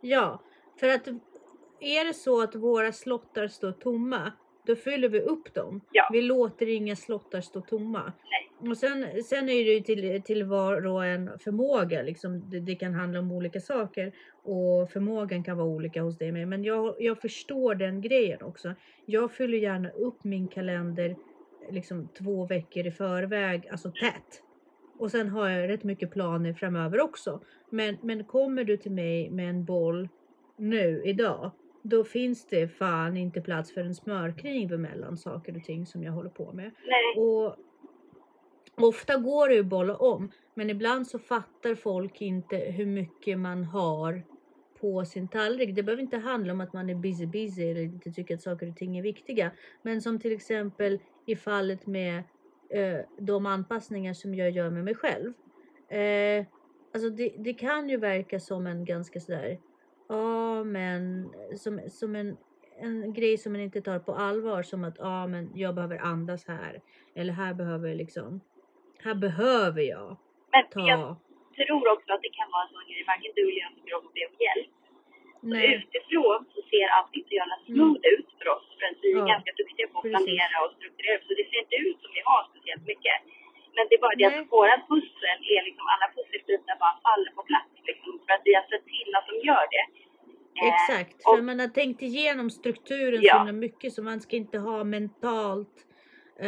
Ja, 0.00 0.40
för 0.80 0.88
att 0.88 1.06
är 1.80 2.04
det 2.04 2.14
så 2.14 2.42
att 2.42 2.54
våra 2.54 2.92
slottar 2.92 3.48
står 3.48 3.72
tomma, 3.72 4.32
då 4.66 4.76
fyller 4.76 5.08
vi 5.08 5.20
upp 5.20 5.54
dem. 5.54 5.80
Ja. 5.92 6.08
Vi 6.12 6.22
låter 6.22 6.68
inga 6.68 6.96
slottar 6.96 7.40
stå 7.40 7.60
tomma. 7.60 8.02
Nej. 8.02 8.70
Och 8.70 8.76
sen, 8.76 9.06
sen 9.24 9.48
är 9.48 9.64
det 9.64 9.72
ju 9.72 9.80
till, 9.80 10.22
till 10.22 10.44
var 10.44 10.86
och 10.86 11.04
en 11.04 11.38
förmåga. 11.38 12.02
Liksom. 12.02 12.50
Det, 12.50 12.60
det 12.60 12.74
kan 12.74 12.94
handla 12.94 13.18
om 13.18 13.32
olika 13.32 13.60
saker 13.60 14.12
och 14.42 14.90
förmågan 14.90 15.44
kan 15.44 15.56
vara 15.56 15.68
olika 15.68 16.02
hos 16.02 16.18
dig 16.18 16.32
med. 16.32 16.48
Men 16.48 16.64
jag, 16.64 16.94
jag 16.98 17.20
förstår 17.20 17.74
den 17.74 18.00
grejen 18.00 18.42
också. 18.42 18.74
Jag 19.06 19.32
fyller 19.32 19.58
gärna 19.58 19.90
upp 19.90 20.24
min 20.24 20.48
kalender 20.48 21.16
liksom 21.70 22.08
två 22.18 22.46
veckor 22.46 22.86
i 22.86 22.90
förväg, 22.90 23.68
alltså 23.70 23.90
tätt. 23.90 24.42
Och 24.98 25.10
sen 25.10 25.28
har 25.28 25.48
jag 25.48 25.68
rätt 25.68 25.84
mycket 25.84 26.10
planer 26.10 26.52
framöver 26.52 27.00
också. 27.00 27.40
Men, 27.70 27.96
men 28.02 28.24
kommer 28.24 28.64
du 28.64 28.76
till 28.76 28.92
mig 28.92 29.30
med 29.30 29.50
en 29.50 29.64
boll 29.64 30.08
nu, 30.56 31.02
idag, 31.04 31.50
då 31.88 32.04
finns 32.04 32.46
det 32.46 32.68
fan 32.68 33.16
inte 33.16 33.40
plats 33.40 33.72
för 33.72 33.80
en 33.80 33.94
smörkniv 33.94 34.72
emellan 34.72 35.16
saker 35.16 35.56
och 35.56 35.64
ting 35.64 35.86
som 35.86 36.02
jag 36.02 36.12
håller 36.12 36.30
på 36.30 36.52
med. 36.52 36.70
Nej. 36.86 37.24
Och 37.24 37.56
ofta 38.74 39.16
går 39.16 39.48
det 39.48 39.54
ju 39.54 39.60
att 39.60 39.66
bolla 39.66 39.96
om, 39.96 40.30
men 40.54 40.70
ibland 40.70 41.06
så 41.06 41.18
fattar 41.18 41.74
folk 41.74 42.20
inte 42.20 42.56
hur 42.56 42.86
mycket 42.86 43.38
man 43.38 43.64
har 43.64 44.22
på 44.80 45.04
sin 45.04 45.28
tallrik. 45.28 45.74
Det 45.74 45.82
behöver 45.82 46.02
inte 46.02 46.16
handla 46.16 46.52
om 46.52 46.60
att 46.60 46.72
man 46.72 46.90
är 46.90 46.94
busy 46.94 47.26
busy 47.26 47.62
eller 47.62 47.80
inte 47.80 48.12
tycker 48.12 48.34
att 48.34 48.42
saker 48.42 48.68
och 48.68 48.76
ting 48.76 48.98
är 48.98 49.02
viktiga. 49.02 49.50
Men 49.82 50.02
som 50.02 50.20
till 50.20 50.32
exempel 50.32 50.98
i 51.26 51.36
fallet 51.36 51.86
med 51.86 52.22
eh, 52.70 52.98
de 53.18 53.46
anpassningar 53.46 54.14
som 54.14 54.34
jag 54.34 54.50
gör 54.50 54.70
med 54.70 54.84
mig 54.84 54.94
själv. 54.94 55.32
Eh, 55.88 56.46
alltså 56.94 57.10
det, 57.10 57.34
det 57.38 57.54
kan 57.54 57.88
ju 57.88 57.96
verka 57.96 58.40
som 58.40 58.66
en 58.66 58.84
ganska 58.84 59.20
sådär, 59.20 59.58
ja 60.08 60.64
men 60.64 61.30
som, 61.56 61.80
som 61.90 62.16
en, 62.16 62.36
en 62.78 63.12
grej 63.12 63.38
som 63.38 63.52
man 63.52 63.60
inte 63.60 63.80
tar 63.80 63.98
på 63.98 64.12
allvar 64.12 64.62
som 64.62 64.84
att 64.84 64.96
ja 64.98 65.26
men 65.26 65.50
jag 65.54 65.74
behöver 65.74 65.98
andas 65.98 66.46
här 66.48 66.80
eller 67.14 67.32
här 67.32 67.54
behöver 67.54 67.88
jag 67.88 67.96
liksom, 67.96 68.40
här 69.04 69.14
behöver 69.14 69.82
jag 69.82 70.16
Men 70.52 70.64
ta, 70.70 70.88
jag 70.90 71.16
tror 71.66 71.84
också 71.94 72.08
att 72.14 72.22
det 72.26 72.32
kan 72.38 72.48
vara 72.54 72.62
en 72.66 72.72
sån 72.74 72.84
grej, 72.90 73.04
varken 73.12 73.32
du 73.38 73.42
eller 73.50 73.62
jag 73.66 73.72
tycker 73.76 73.94
om 73.98 74.06
att 74.06 74.14
be 74.18 74.24
om 74.30 74.36
hjälp. 74.46 74.70
Nej, 75.54 75.66
utifrån 75.78 76.38
så 76.54 76.60
ser 76.70 76.86
allting 76.98 77.24
så 77.28 77.34
jävla 77.40 77.58
smooth 77.66 78.00
ut 78.14 78.28
för 78.38 78.46
oss 78.54 78.66
för 78.78 78.84
att 78.90 78.98
vi 79.02 79.08
är 79.12 79.18
Ja, 79.22 79.32
ganska 79.34 79.52
duktiga 79.60 79.86
på 79.92 79.96
att 79.98 80.08
planera 80.14 80.56
och 80.64 80.72
strukturera 80.78 81.18
så 81.26 81.32
det 81.40 81.46
ser 81.50 81.60
inte 81.64 81.78
ut 81.88 81.98
som 82.02 82.10
vi 82.16 82.22
har 82.30 82.42
speciellt 82.50 82.84
mycket. 82.92 83.16
Men 83.76 83.82
det 83.88 83.94
är 83.98 84.02
bara 84.06 84.16
det 84.22 84.28
Nej. 84.30 84.38
att 84.40 84.52
våra 84.58 84.76
pussel 84.90 85.38
är 85.56 85.60
liksom, 85.68 85.84
alla 85.94 86.06
pusselbitar 86.16 86.74
bara 86.84 86.96
faller 87.06 87.30
på 87.38 87.42
plats 87.50 87.72
liksom 87.88 88.12
för 88.26 88.32
att 88.36 88.44
vi 88.48 88.52
har 88.58 88.64
sett 88.70 88.84
till 88.94 89.10
att 89.18 89.26
de 89.30 89.34
gör 89.48 89.66
det. 89.76 89.84
Eh, 90.60 90.68
exakt, 90.72 91.16
och- 91.26 91.36
för 91.36 91.42
man 91.50 91.58
har 91.64 91.68
tänkt 91.80 92.00
igenom 92.10 92.46
strukturen 92.50 93.20
Ja. 93.22 93.32
så 93.32 93.38
himla 93.38 93.52
mycket 93.66 93.92
så 93.92 94.00
man 94.10 94.20
ska 94.24 94.32
inte 94.36 94.58
ha 94.58 94.84
mentalt 94.84 95.76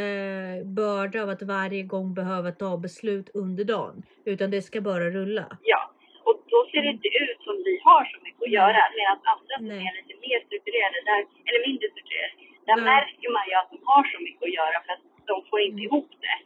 eh, 0.01 0.59
börda 0.81 1.19
av 1.23 1.29
att 1.35 1.43
varje 1.59 1.83
gång 1.95 2.09
behöva 2.21 2.51
ta 2.63 2.71
beslut 2.87 3.29
under 3.43 3.65
dagen 3.75 3.97
utan 4.33 4.47
det 4.55 4.63
ska 4.63 4.81
bara 4.91 5.07
rulla. 5.19 5.47
Ja, 5.73 5.81
och 6.29 6.39
då 6.53 6.59
ser 6.71 6.81
det 6.85 6.91
inte 6.97 7.09
ut 7.25 7.39
som 7.47 7.57
vi 7.69 7.75
har 7.87 8.03
så 8.13 8.19
mycket 8.27 8.43
att 8.47 8.55
göra. 8.61 8.81
Medan 8.99 9.19
andra 9.35 9.55
som 9.59 9.71
är 9.87 9.93
lite 9.99 10.15
mer 10.27 10.39
strukturerade, 10.49 10.99
där, 11.11 11.21
eller 11.49 11.61
mindre 11.69 11.87
strukturerade, 11.95 12.35
där 12.69 12.77
Nej. 12.77 12.85
märker 12.95 13.29
man 13.37 13.45
ju 13.51 13.55
att 13.61 13.71
de 13.75 13.79
har 13.91 14.03
så 14.13 14.19
mycket 14.27 14.43
att 14.49 14.55
göra 14.61 14.77
för 14.85 14.93
att 14.97 15.05
de 15.31 15.37
får 15.51 15.59
inte 15.67 15.81
Mm. 15.83 15.87
ihop 15.89 16.11
det. 16.27 16.37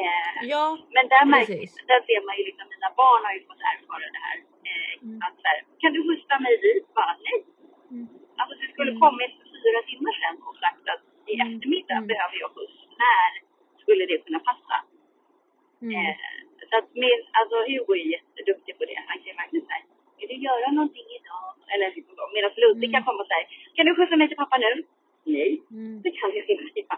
Eh, 0.00 0.48
Ja, 0.52 0.64
men 0.94 1.04
där, 1.12 1.24
märker, 1.34 1.58
där 1.90 2.00
ser 2.08 2.20
man 2.26 2.34
ju 2.38 2.42
liksom, 2.50 2.66
mina 2.74 2.90
barn 3.00 3.22
har 3.26 3.32
ju 3.38 3.42
fått 3.48 3.62
erfara 3.72 4.06
det 4.16 4.22
här. 4.28 4.36
Eh, 4.70 4.92
Mm. 5.02 5.18
att 5.26 5.34
så 5.42 5.46
här, 5.50 5.58
kan 5.82 5.92
du 5.94 6.00
skjutsa 6.06 6.34
mig 6.46 6.54
dit? 6.66 6.84
Bara 6.98 7.14
nej. 7.26 7.38
Mm. 7.92 8.06
Alltså 8.40 8.54
det 8.60 8.68
skulle 8.74 8.92
Mm. 8.94 9.02
kommit 9.04 9.32
för 9.50 9.58
fyra 9.64 9.80
timmar 9.90 10.12
sedan 10.20 10.36
och 10.48 10.56
sagt 10.64 10.84
att 10.92 11.02
i 11.32 11.34
Mm. 11.34 11.42
eftermiddag 11.46 11.96
Mm. 12.00 12.08
behöver 12.12 12.36
jag 12.42 12.50
skjuts. 12.54 12.78
När 13.02 13.30
skulle 13.82 14.04
det 14.10 14.18
kunna 14.26 14.40
passa? 14.50 14.76
Mm. 15.84 15.94
Eh, 15.96 16.16
så 16.68 16.74
att 16.80 16.88
min, 17.04 17.20
alltså 17.38 17.56
Hugo 17.70 17.92
är 18.02 18.06
jätteduktig 18.16 18.72
på 18.78 18.84
det. 18.90 18.98
Han 19.08 19.16
kan 19.20 19.28
ju 19.32 19.36
verkligen 19.42 19.66
säga, 19.70 19.84
vill 20.18 20.28
du 20.32 20.36
göra 20.48 20.68
någonting 20.78 21.08
idag? 21.18 21.48
Eller 21.72 21.86
liksom 21.96 22.14
så. 22.18 22.24
Medan 22.34 22.50
Ludde 22.62 22.86
Mm. 22.86 22.92
kan 22.94 23.02
komma 23.08 23.20
och 23.24 23.30
säga, 23.32 23.44
kan 23.76 23.86
du 23.86 23.92
skjutsa 23.96 24.16
mig 24.20 24.28
till 24.28 24.40
pappa 24.42 24.56
nu? 24.66 24.72
Nej, 25.36 25.50
Mm. 25.70 26.02
det 26.04 26.10
kan 26.18 26.28
jag 26.36 26.44
inte 26.50 26.52
göra. 26.80 26.96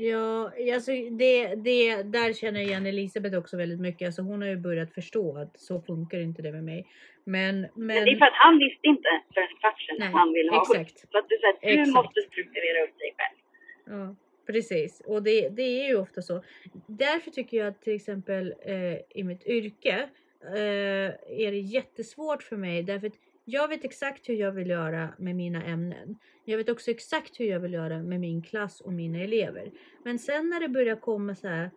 Ja, 0.00 0.52
alltså 0.74 0.90
det, 0.92 1.54
det, 1.54 2.02
där 2.02 2.32
känner 2.32 2.60
jag 2.60 2.68
igen 2.68 2.86
Elisabeth 2.86 3.38
också 3.38 3.56
väldigt 3.56 3.80
mycket. 3.80 4.06
Alltså 4.06 4.22
hon 4.22 4.42
har 4.42 4.48
ju 4.48 4.56
börjat 4.56 4.94
förstå 4.94 5.36
att 5.36 5.60
så 5.60 5.80
funkar 5.80 6.18
inte 6.18 6.42
det 6.42 6.52
med 6.52 6.64
mig. 6.64 6.86
Men, 7.24 7.60
men, 7.60 7.70
Men 7.74 8.04
det 8.04 8.10
är 8.10 8.18
för 8.18 8.26
att 8.26 8.42
han 8.46 8.58
visste 8.58 8.86
inte 8.86 9.08
för 9.34 9.40
en 9.40 9.56
kvart 9.60 9.80
sedan 9.80 10.02
att 10.02 10.12
han 10.12 10.32
ville 10.32 10.50
ha 10.50 10.62
exakt. 10.62 10.98
Så 11.12 11.18
att 11.18 11.28
du, 11.28 11.36
så 11.40 11.46
här, 11.46 11.74
du 11.74 11.80
Exakt. 11.80 11.94
måste 11.94 12.20
strukturera 12.20 12.84
upp 12.84 12.98
dig 12.98 13.14
själv. 13.18 13.38
Ja, 13.86 14.16
precis. 14.46 15.02
Och 15.06 15.22
det, 15.22 15.48
det 15.48 15.62
är 15.62 15.88
ju 15.88 15.96
ofta 15.96 16.22
så. 16.22 16.42
Därför 16.86 17.30
tycker 17.30 17.56
jag 17.56 17.66
att 17.66 17.82
till 17.82 17.94
exempel 17.94 18.54
eh, 18.62 19.20
i 19.20 19.24
mitt 19.24 19.46
yrke 19.46 20.08
eh, 20.42 21.08
är 21.46 21.50
det 21.50 21.58
jättesvårt 21.58 22.42
för 22.42 22.56
mig. 22.56 22.82
Därför 22.82 23.06
att 23.06 23.18
jag 23.50 23.68
vet 23.68 23.84
exakt 23.84 24.28
hur 24.28 24.34
jag 24.34 24.52
vill 24.52 24.70
göra 24.70 25.08
med 25.18 25.36
mina 25.36 25.64
ämnen. 25.64 26.18
Jag 26.44 26.56
vet 26.56 26.68
också 26.68 26.90
exakt 26.90 27.40
hur 27.40 27.44
jag 27.44 27.60
vill 27.60 27.72
göra 27.72 28.02
med 28.02 28.20
min 28.20 28.42
klass 28.42 28.80
och 28.80 28.92
mina 28.92 29.18
elever. 29.18 29.72
Men 30.04 30.18
sen 30.18 30.48
när 30.48 30.60
det 30.60 30.68
börjar 30.68 30.96
komma 30.96 31.34
så 31.34 31.48
här 31.48 31.70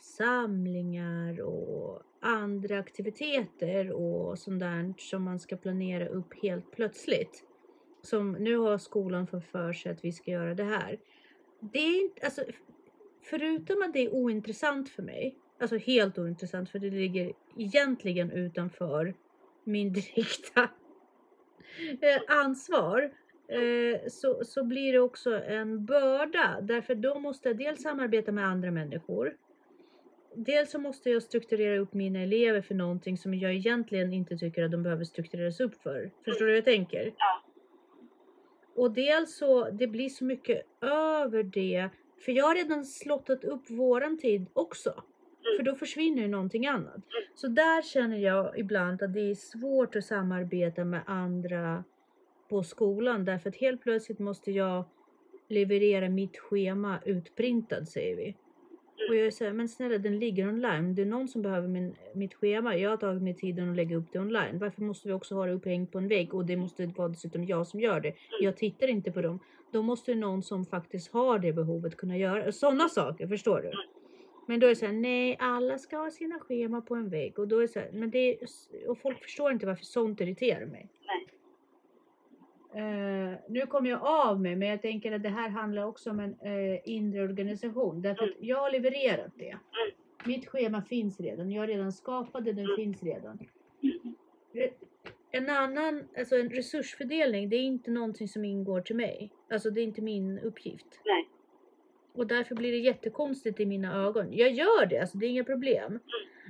samlingar 0.00 1.40
och 1.40 2.02
andra 2.20 2.78
aktiviteter 2.78 3.92
och 3.92 4.38
sånt 4.38 4.60
där 4.60 4.94
som 4.98 5.22
man 5.22 5.40
ska 5.40 5.56
planera 5.56 6.08
upp 6.08 6.42
helt 6.42 6.70
plötsligt. 6.70 7.44
Som 8.02 8.32
nu 8.32 8.56
har 8.56 8.78
skolan 8.78 9.26
för, 9.26 9.40
för 9.40 9.72
sig 9.72 9.92
att 9.92 10.04
vi 10.04 10.12
ska 10.12 10.30
göra 10.30 10.54
det 10.54 10.64
här. 10.64 10.98
Det 11.60 11.78
är 11.78 12.02
inte, 12.02 12.24
alltså, 12.24 12.44
förutom 13.22 13.82
att 13.82 13.92
det 13.92 14.04
är 14.04 14.14
ointressant 14.14 14.88
för 14.88 15.02
mig, 15.02 15.36
alltså 15.60 15.76
helt 15.76 16.18
ointressant 16.18 16.70
för 16.70 16.78
det 16.78 16.90
ligger 16.90 17.32
egentligen 17.56 18.30
utanför 18.30 19.14
min 19.64 19.92
direkta 19.92 20.68
ansvar. 22.28 23.10
Eh, 23.48 24.08
så, 24.08 24.44
så 24.44 24.64
blir 24.64 24.92
det 24.92 24.98
också 25.00 25.42
en 25.44 25.84
börda 25.84 26.58
därför 26.62 26.94
då 26.94 27.18
måste 27.18 27.48
jag 27.48 27.58
dels 27.58 27.82
samarbeta 27.82 28.32
med 28.32 28.46
andra 28.46 28.70
människor. 28.70 29.36
Dels 30.34 30.70
så 30.70 30.78
måste 30.78 31.10
jag 31.10 31.22
strukturera 31.22 31.78
upp 31.78 31.94
mina 31.94 32.20
elever 32.20 32.62
för 32.62 32.74
någonting 32.74 33.18
som 33.18 33.34
jag 33.34 33.54
egentligen 33.54 34.12
inte 34.12 34.36
tycker 34.36 34.64
att 34.64 34.70
de 34.70 34.82
behöver 34.82 35.04
struktureras 35.04 35.60
upp 35.60 35.82
för. 35.82 36.10
Förstår 36.24 36.44
du 36.44 36.50
hur 36.50 36.56
jag 36.56 36.64
tänker? 36.64 37.14
Ja. 37.16 37.42
Och 38.74 38.90
dels 38.90 39.36
så, 39.36 39.70
det 39.70 39.86
blir 39.86 40.08
så 40.08 40.24
mycket 40.24 40.62
över 40.80 41.42
det. 41.42 41.88
För 42.24 42.32
jag 42.32 42.44
har 42.44 42.54
redan 42.54 42.84
slottat 42.84 43.44
upp 43.44 43.70
våran 43.70 44.18
tid 44.18 44.46
också. 44.52 45.02
För 45.56 45.62
då 45.62 45.74
försvinner 45.74 46.22
ju 46.22 46.28
någonting 46.28 46.66
annat. 46.66 47.00
Så 47.34 47.48
där 47.48 47.82
känner 47.82 48.18
jag 48.18 48.58
ibland 48.58 49.02
att 49.02 49.12
det 49.12 49.30
är 49.30 49.34
svårt 49.34 49.96
att 49.96 50.04
samarbeta 50.04 50.84
med 50.84 51.00
andra 51.06 51.84
på 52.48 52.62
skolan. 52.62 53.24
Därför 53.24 53.48
att 53.48 53.56
helt 53.56 53.82
plötsligt 53.82 54.18
måste 54.18 54.50
jag 54.50 54.84
leverera 55.48 56.08
mitt 56.08 56.38
schema 56.38 56.98
utprintad 57.04 57.88
säger 57.88 58.16
vi. 58.16 58.36
Och 59.08 59.16
jag 59.16 59.32
säger, 59.32 59.52
men 59.52 59.68
snälla 59.68 59.98
den 59.98 60.18
ligger 60.18 60.48
online. 60.48 60.94
Det 60.94 61.02
är 61.02 61.06
någon 61.06 61.28
som 61.28 61.42
behöver 61.42 61.68
min, 61.68 61.94
mitt 62.14 62.34
schema. 62.34 62.76
Jag 62.76 62.90
har 62.90 62.96
tagit 62.96 63.22
mig 63.22 63.34
tiden 63.34 63.70
att 63.70 63.76
lägga 63.76 63.96
upp 63.96 64.12
det 64.12 64.18
online. 64.18 64.58
Varför 64.58 64.82
måste 64.82 65.08
vi 65.08 65.14
också 65.14 65.34
ha 65.34 65.46
det 65.46 65.52
upphängt 65.52 65.92
på 65.92 65.98
en 65.98 66.08
vägg? 66.08 66.34
Och 66.34 66.46
det 66.46 66.56
måste 66.56 66.86
vara 66.86 67.08
dessutom 67.08 67.44
jag 67.44 67.66
som 67.66 67.80
gör 67.80 68.00
det. 68.00 68.14
Jag 68.40 68.56
tittar 68.56 68.88
inte 68.88 69.12
på 69.12 69.22
dem. 69.22 69.40
Då 69.72 69.82
måste 69.82 70.14
någon 70.14 70.42
som 70.42 70.66
faktiskt 70.66 71.12
har 71.12 71.38
det 71.38 71.52
behovet 71.52 71.96
kunna 71.96 72.16
göra 72.16 72.52
sådana 72.52 72.88
saker. 72.88 73.26
Förstår 73.26 73.60
du? 73.60 73.70
Men 74.50 74.60
då 74.60 74.66
är 74.66 74.70
det 74.70 74.76
så 74.76 74.86
här, 74.86 74.92
nej 74.92 75.36
alla 75.40 75.78
ska 75.78 75.96
ha 75.96 76.10
sina 76.10 76.38
schema 76.38 76.80
på 76.80 76.94
en 76.94 77.08
vägg. 77.08 77.38
Och 77.38 77.48
då 77.48 77.56
är 77.56 77.62
det 77.62 77.68
så 77.68 77.78
här, 77.80 77.90
men 77.92 78.10
det 78.10 78.18
är, 78.18 78.38
och 78.88 78.98
folk 78.98 79.22
förstår 79.22 79.52
inte 79.52 79.66
varför 79.66 79.84
sånt 79.84 80.20
irriterar 80.20 80.66
mig. 80.66 80.88
Nej. 81.06 81.26
Eh, 82.72 83.38
nu 83.48 83.66
kommer 83.66 83.90
jag 83.90 84.00
av 84.02 84.40
mig, 84.40 84.56
men 84.56 84.68
jag 84.68 84.82
tänker 84.82 85.12
att 85.12 85.22
det 85.22 85.28
här 85.28 85.48
handlar 85.48 85.82
också 85.84 86.10
om 86.10 86.20
en 86.20 86.34
eh, 86.40 86.80
inre 86.84 87.22
organisation. 87.22 88.02
Därför 88.02 88.24
att 88.24 88.34
jag 88.40 88.56
har 88.56 88.70
levererat 88.70 89.32
det. 89.36 89.56
Mitt 90.24 90.46
schema 90.48 90.82
finns 90.82 91.20
redan. 91.20 91.50
Jag 91.50 91.62
har 91.62 91.66
redan 91.66 91.92
skapat 91.92 92.44
det, 92.44 92.52
den 92.52 92.76
finns 92.76 93.02
redan. 93.02 93.38
Re- 94.52 94.72
En 95.30 95.50
annan, 95.50 96.04
alltså 96.18 96.36
en 96.36 96.50
resursfördelning, 96.50 97.48
det 97.48 97.56
är 97.56 97.62
inte 97.62 97.90
någonting 97.90 98.28
som 98.28 98.44
ingår 98.44 98.80
till 98.80 98.96
mig. 98.96 99.32
Alltså 99.50 99.70
det 99.70 99.80
är 99.80 99.84
inte 99.84 100.02
min 100.02 100.38
uppgift. 100.38 101.00
Nej. 101.04 101.28
Och 102.12 102.26
därför 102.26 102.54
blir 102.54 102.72
det 102.72 102.78
jättekonstigt 102.78 103.60
i 103.60 103.66
mina 103.66 104.04
ögon. 104.06 104.32
Jag 104.32 104.50
gör 104.50 104.86
det, 104.86 104.98
alltså 104.98 105.18
det 105.18 105.26
är 105.26 105.30
inga 105.30 105.44
problem. 105.44 105.98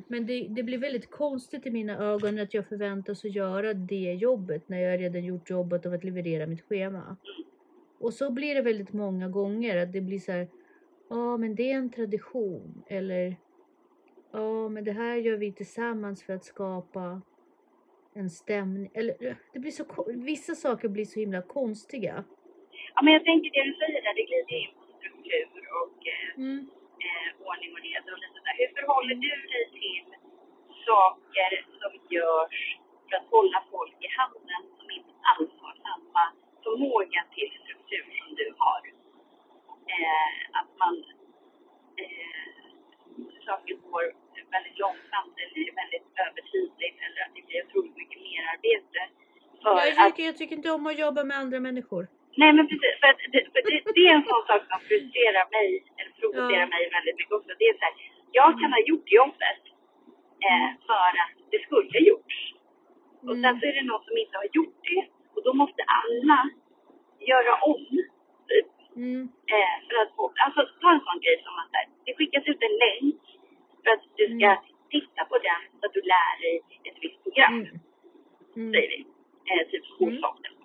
Men 0.09 0.27
det, 0.27 0.47
det 0.49 0.63
blir 0.63 0.79
väldigt 0.79 1.11
konstigt 1.11 1.67
i 1.67 1.71
mina 1.71 1.99
ögon 1.99 2.39
att 2.39 2.55
jag 2.55 2.69
förväntas 2.69 3.25
att 3.25 3.35
göra 3.35 3.75
det 3.75 4.15
jobbet 4.15 4.69
när 4.69 4.79
jag 4.79 5.01
redan 5.01 5.25
gjort 5.25 5.51
jobbet 5.51 5.87
av 5.87 5.93
att 5.93 6.05
leverera 6.05 6.47
mitt 6.47 6.63
schema. 6.63 7.17
Och 7.99 8.15
så 8.15 8.31
blir 8.31 8.55
det 8.55 8.63
väldigt 8.63 8.93
många 8.93 9.29
gånger 9.29 9.77
att 9.77 9.93
det 9.93 10.01
blir 10.01 10.19
så 10.19 10.33
här. 10.33 10.49
Ja, 11.09 11.37
men 11.37 11.55
det 11.55 11.73
är 11.73 11.77
en 11.77 11.91
tradition. 11.91 12.83
Eller 12.87 13.37
ja, 14.33 14.69
men 14.69 14.85
det 14.85 14.93
här 14.93 15.17
gör 15.17 15.37
vi 15.37 15.53
tillsammans 15.53 16.23
för 16.23 16.33
att 16.33 16.45
skapa 16.45 17.23
en 18.15 18.31
stämning. 18.31 18.91
Eller 18.95 19.37
det 19.53 19.59
blir 19.59 19.71
så, 19.71 19.85
vissa 20.09 20.55
saker 20.55 20.89
blir 20.89 21.05
så 21.05 21.21
himla 21.21 21.43
konstiga. 21.43 22.25
Ja, 22.95 23.03
men 23.03 23.13
jag 23.13 23.25
tänker 23.25 23.51
det 23.51 23.71
du 23.71 23.75
säger 23.75 24.03
där, 24.03 24.15
det 24.15 24.23
glider 24.23 24.69
in 24.69 24.80
struktur 25.31 25.65
och 25.83 25.99
eh, 26.15 26.29
Mm. 26.37 26.59
eh, 27.07 27.29
ordning 27.49 27.71
och 27.77 27.83
reda 27.89 28.09
och 28.15 28.19
lite 28.25 28.41
där. 28.47 28.55
Hur 28.61 28.71
förhåller 28.77 29.15
du 29.27 29.35
dig 29.55 29.65
till 29.79 30.07
saker 30.87 31.51
som 31.81 31.93
görs 32.17 32.59
för 33.09 33.17
att 33.17 33.29
hålla 33.37 33.59
folk 33.71 33.97
i 34.07 34.09
handen 34.19 34.63
som 34.79 34.87
inte 34.97 35.13
alls 35.33 35.53
har 35.63 35.75
samma 35.89 36.23
förmåga 36.65 37.21
till 37.35 37.51
struktur 37.63 38.05
som 38.19 38.29
du 38.41 38.47
har? 38.63 38.83
Eh, 39.95 40.33
att 40.59 40.71
man 40.83 40.95
eh, 42.03 42.45
saker 43.49 43.75
går 43.75 44.05
väldigt 44.55 44.79
långsamt 44.79 45.35
eller 45.43 45.59
är 45.69 45.75
väldigt 45.83 46.09
övertydligt 46.27 46.99
eller 47.07 47.21
att 47.27 47.35
det 47.37 47.43
blir 47.47 47.67
otroligt 47.67 47.97
mycket 48.03 48.21
mer 48.27 48.43
arbete. 48.55 49.01
För 49.63 49.71
Jag, 49.71 49.89
att 49.99 50.07
tycker, 50.17 50.27
jag 50.27 50.37
tycker 50.37 50.57
inte 50.57 50.71
om 50.71 50.87
att 50.87 50.99
jobba 50.99 51.25
med 51.25 51.37
andra 51.37 51.61
människor. 51.61 52.09
Nej 52.37 52.53
men 52.53 52.67
precis, 52.69 52.95
för, 53.01 53.09
att, 53.13 53.21
det, 53.33 53.41
för 53.53 53.61
det, 53.69 53.77
det, 53.97 54.03
är 54.09 54.15
en 54.15 54.29
sån 54.31 54.45
sak 54.51 54.63
som 54.71 54.81
frustrerar 54.89 55.47
mig, 55.57 55.69
eller 55.99 56.13
provocerar 56.21 56.67
ja. 56.67 56.73
mig 56.75 56.83
väldigt 56.97 57.17
mycket 57.21 57.37
också. 57.39 57.51
Det 57.59 57.67
är 57.71 57.75
så 57.79 57.85
här, 57.89 57.95
jag 58.39 58.51
kan 58.61 58.71
ha 58.77 58.81
gjort 58.91 59.09
jobbet 59.21 59.63
eh, 60.49 60.69
för 60.89 61.11
att 61.25 61.37
det 61.53 61.61
skulle 61.67 61.99
gjorts. 62.11 62.39
Och 63.27 63.37
mm. 63.37 63.43
sen 63.43 63.55
så 63.61 63.63
är 63.67 63.75
det 63.79 63.87
någon 63.91 64.05
som 64.09 64.17
inte 64.23 64.37
har 64.43 64.49
gjort 64.59 64.79
det 64.89 65.03
och 65.35 65.43
då 65.47 65.53
måste 65.63 65.83
alla 66.01 66.41
göra 67.31 67.55
om. 67.73 67.87
Typ. 68.51 68.71
Mm. 68.97 69.23
Eh, 69.55 69.77
för 69.87 69.97
att 70.03 70.11
få, 70.17 70.23
alltså 70.45 70.61
ta 70.81 70.89
en 70.97 71.05
sån 71.07 71.21
grej 71.25 71.37
som 71.45 71.55
att 71.63 71.71
här, 71.77 71.87
det 72.05 72.15
skickas 72.19 72.45
ut 72.51 72.63
en 72.69 72.77
länk 72.85 73.23
för 73.83 73.91
att 73.95 74.05
du 74.17 74.25
ska 74.37 74.51
mm. 74.57 74.65
titta 74.95 75.23
på 75.31 75.37
den 75.49 75.61
så 75.79 75.83
att 75.87 75.95
du 75.97 76.03
lär 76.15 76.33
dig 76.45 76.55
ett 76.89 76.99
visst 77.05 77.23
program. 77.23 77.55
Mm. 77.55 77.81
mm. 78.57 78.73
Säger 78.73 78.89
vi. 78.95 79.01
Eh, 79.51 79.63
typ 79.71 79.85
mm. 79.85 79.95
skolsocknen 79.95 80.60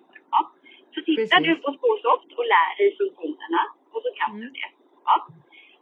tittar 1.02 1.40
du 1.40 1.54
på 1.56 1.68
Skåsoft 1.78 2.30
och 2.38 2.44
lär 2.52 2.70
dig 2.78 2.96
funktionerna 3.00 3.62
och 3.92 4.00
så 4.04 4.08
kan 4.18 4.30
du 4.36 4.42
Mm. 4.42 4.52
det. 4.52 4.68
Ja. 5.04 5.16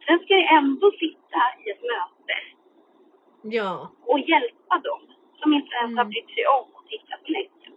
Sen 0.06 0.18
ska 0.18 0.34
jag 0.34 0.48
ändå 0.58 0.90
sitta 0.90 1.40
i 1.64 1.70
ett 1.70 1.82
möte 1.92 2.34
Ja. 3.56 3.92
och 4.06 4.18
hjälpa 4.18 4.74
dem 4.88 5.00
som 5.40 5.52
inte 5.52 5.74
ens 5.82 5.96
har 5.96 6.04
Mm. 6.04 6.10
brytt 6.10 6.30
sig 6.36 6.46
om 6.58 6.66
att 6.78 6.86
titta 6.92 7.16
på 7.24 7.28
länken. 7.36 7.72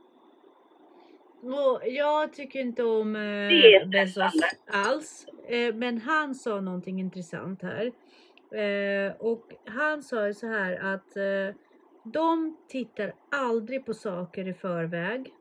Och 1.59 1.81
jag 1.87 2.33
tycker 2.33 2.59
inte 2.59 2.83
om 2.83 3.15
eh, 3.15 3.87
Bezos 3.87 4.33
alls. 4.71 5.25
Eh, 5.47 5.75
men 5.75 6.01
han 6.01 6.35
sa 6.35 6.61
någonting 6.61 6.99
intressant 6.99 7.61
här. 7.61 7.85
Eh, 8.61 9.11
och 9.19 9.43
han 9.65 10.03
sa 10.03 10.27
ju 10.27 10.33
så 10.33 10.47
här 10.47 10.93
att 10.93 11.17
eh, 11.17 11.55
de 12.03 12.57
tittar 12.69 13.13
aldrig 13.31 13.85
på 13.85 13.93
saker 13.93 14.47
i 14.47 14.53
förväg 14.53 15.33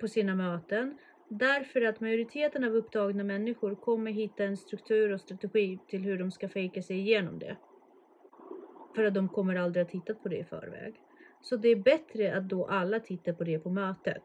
på 0.00 0.08
sina 0.08 0.34
möten. 0.34 0.98
Därför 1.28 1.82
att 1.82 2.00
majoriteten 2.00 2.64
av 2.64 2.76
upptagna 2.76 3.24
människor 3.24 3.74
kommer 3.74 4.10
hitta 4.10 4.44
en 4.44 4.56
struktur 4.56 5.12
och 5.12 5.20
strategi 5.20 5.78
till 5.88 6.02
hur 6.02 6.18
de 6.18 6.30
ska 6.30 6.48
fejka 6.48 6.82
sig 6.82 6.98
igenom 6.98 7.38
det. 7.38 7.56
För 8.94 9.04
att 9.04 9.14
de 9.14 9.28
kommer 9.28 9.56
aldrig 9.56 9.84
ha 9.84 9.90
tittat 9.90 10.22
på 10.22 10.28
det 10.28 10.36
i 10.36 10.44
förväg. 10.44 10.94
Så 11.40 11.56
det 11.56 11.68
är 11.68 11.76
bättre 11.76 12.36
att 12.36 12.48
då 12.48 12.66
alla 12.66 13.00
tittar 13.00 13.32
på 13.32 13.44
det 13.44 13.58
på 13.58 13.70
mötet. 13.70 14.24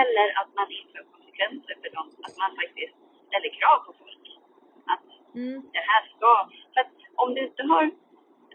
Eller 0.00 0.26
att 0.40 0.50
man 0.58 0.68
inför 0.80 1.02
konsekvenser 1.12 1.74
för 1.82 1.90
dem. 1.96 2.06
Att 2.26 2.36
man 2.42 2.50
faktiskt 2.60 2.96
ställer 3.28 3.50
krav 3.58 3.78
på 3.86 3.92
folk. 4.00 4.24
Att 4.92 5.04
Mm. 5.34 5.58
det 5.76 5.84
här 5.90 6.02
ska... 6.14 6.30
För 6.72 6.80
att 6.84 6.94
om 7.22 7.28
du 7.34 7.40
inte 7.48 7.62
har... 7.72 7.84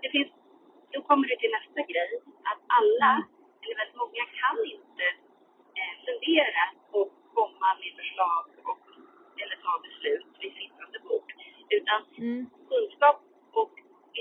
Det 0.02 0.10
finns, 0.16 0.32
då 0.94 1.02
kommer 1.02 1.26
du 1.28 1.36
till 1.36 1.54
nästa 1.58 1.82
grej. 1.92 2.12
Att 2.52 2.62
alla, 2.80 3.12
eller 3.62 3.76
väldigt 3.82 4.00
många, 4.04 4.24
kan 4.42 4.58
inte 4.76 5.06
eh, 5.80 5.94
fundera 6.08 6.64
och 6.98 7.10
komma 7.38 7.68
med 7.82 7.92
förslag 8.16 8.46
och, 8.72 8.80
eller 9.44 9.56
ta 9.66 9.74
beslut 9.88 10.26
vid 10.42 10.54
sittande 10.62 11.00
bord. 11.08 11.30
Utan 11.78 12.00
Mm. 12.18 12.50
kunskap 12.70 13.18
och 13.60 13.74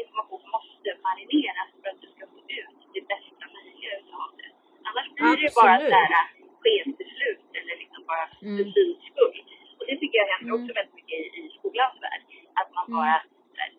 information 0.02 0.42
måste 0.56 0.88
marineras 1.08 1.68
för 1.82 1.88
att 1.92 2.00
du 2.04 2.08
ska 2.16 2.24
få 2.34 2.38
ut 2.60 2.78
det 2.94 3.02
bästa 3.12 3.44
möjliga 3.56 3.90
utav 4.00 4.28
det. 4.38 4.50
Annars 4.88 5.08
blir 5.16 5.36
det 5.42 5.50
bara 5.60 5.74
Absolut. 5.74 5.92
sådana 5.94 6.20
skenbeslut 6.62 7.42
eller 7.58 7.74
liksom 7.82 8.02
bara 8.10 8.26
Mm. 8.42 8.56
för 8.56 8.64
syns 8.74 8.98
skull. 9.10 9.36
Och 9.78 9.84
det 9.88 9.96
tycker 10.00 10.16
jag 10.22 10.28
händer 10.34 10.50
Mm. 10.52 10.56
också 10.60 10.70
väldigt 10.78 10.94
mycket 11.00 11.16
i, 11.24 11.24
i 11.40 11.42
skolans 11.58 11.96
värld. 12.04 12.22
Att 12.60 12.70
man 12.76 12.84
Mm. 12.88 12.96
bara 12.98 13.16
här, 13.58 13.70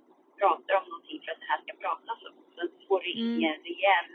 pratar 0.42 0.74
om 0.80 0.86
någonting 0.92 1.20
för 1.24 1.32
att 1.34 1.40
det 1.44 1.50
här 1.52 1.60
ska 1.66 1.72
pratas 1.86 2.18
om. 2.28 2.34
Sen 2.56 2.68
får 2.88 3.00
det 3.06 3.12
Mm. 3.14 3.26
ingen 3.28 3.56
rejäl 3.70 4.08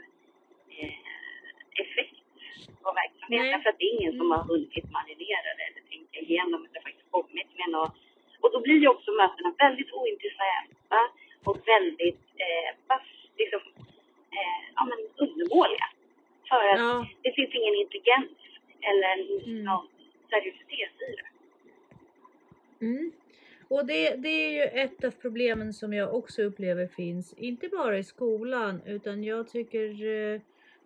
eh, 0.76 0.94
effekt 1.82 2.16
på 2.82 2.88
verksamheten. 3.00 3.62
För 3.62 3.68
att 3.70 3.78
det 3.80 3.84
är 3.90 3.94
ingen 4.00 4.12
som 4.18 4.26
Mm. 4.26 4.32
har 4.38 4.44
hunnit 4.50 4.70
tänka 4.76 4.98
igenom 6.30 6.60
det 6.72 6.80
faktiskt 6.86 7.10
kommit 7.10 7.50
med 7.58 7.68
något. 7.76 7.94
Och 8.42 8.50
då 8.52 8.58
blir 8.60 8.78
ju 8.84 8.88
också 8.88 9.10
mötena 9.22 9.54
väldigt 9.64 9.92
ointressanta 9.92 11.00
och 11.48 11.58
väldigt 11.74 12.24
eh, 12.44 12.70
fast, 12.88 13.14
liksom, 13.36 13.60
eh, 14.36 14.62
ja, 14.76 14.82
men 14.90 14.98
undermåliga. 15.28 15.86
För 16.48 16.64
att 16.72 16.78
Ja. 16.80 17.06
det 17.22 17.32
finns 17.32 17.54
ingen 17.54 17.74
intelligens 17.74 18.30
eller 18.90 19.14
Mm. 19.46 19.64
någon 19.64 19.86
seriositet 20.30 20.92
i 21.08 21.10
det. 21.18 21.26
Mm. 22.86 23.12
Och 23.68 23.86
det, 23.86 24.14
det 24.16 24.28
är 24.28 24.50
ju 24.50 24.62
ett 24.82 25.04
av 25.04 25.10
problemen 25.10 25.72
som 25.72 25.92
jag 25.92 26.14
också 26.14 26.42
upplever 26.42 26.86
finns, 26.86 27.34
inte 27.34 27.68
bara 27.68 27.98
i 27.98 28.04
skolan, 28.04 28.80
utan 28.86 29.24
jag 29.24 29.48
tycker 29.48 30.04
eh, 30.06 30.40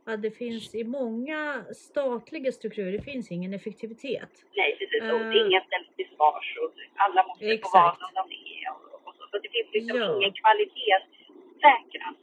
att 0.04 0.22
det 0.22 0.30
finns 0.30 0.74
i 0.74 0.84
många 0.84 1.64
statliga 1.74 2.52
strukturer, 2.52 2.92
det 2.92 3.02
finns 3.02 3.30
ingen 3.30 3.54
effektivitet. 3.54 4.30
Nej, 4.56 4.76
precis. 4.78 5.02
Och 5.02 5.20
Eh. 5.20 5.36
ingen 5.46 5.62
ställs 5.66 5.88
till 5.96 6.08
svars 6.16 6.58
och 6.62 6.72
alla 6.94 7.26
måste 7.26 7.44
få 7.44 7.50
Exakt. 7.50 7.74
vara 7.74 7.94
som 7.94 8.10
de 8.14 8.34
är. 8.34 8.70
Och, 8.70 9.08
och 9.08 9.14
så. 9.14 9.22
så 9.30 9.38
det 9.38 9.48
finns 9.48 9.68
liksom 9.72 9.98
Ja. 9.98 10.16
ingen 10.16 10.32
kvalitetssäkran. 10.32 12.14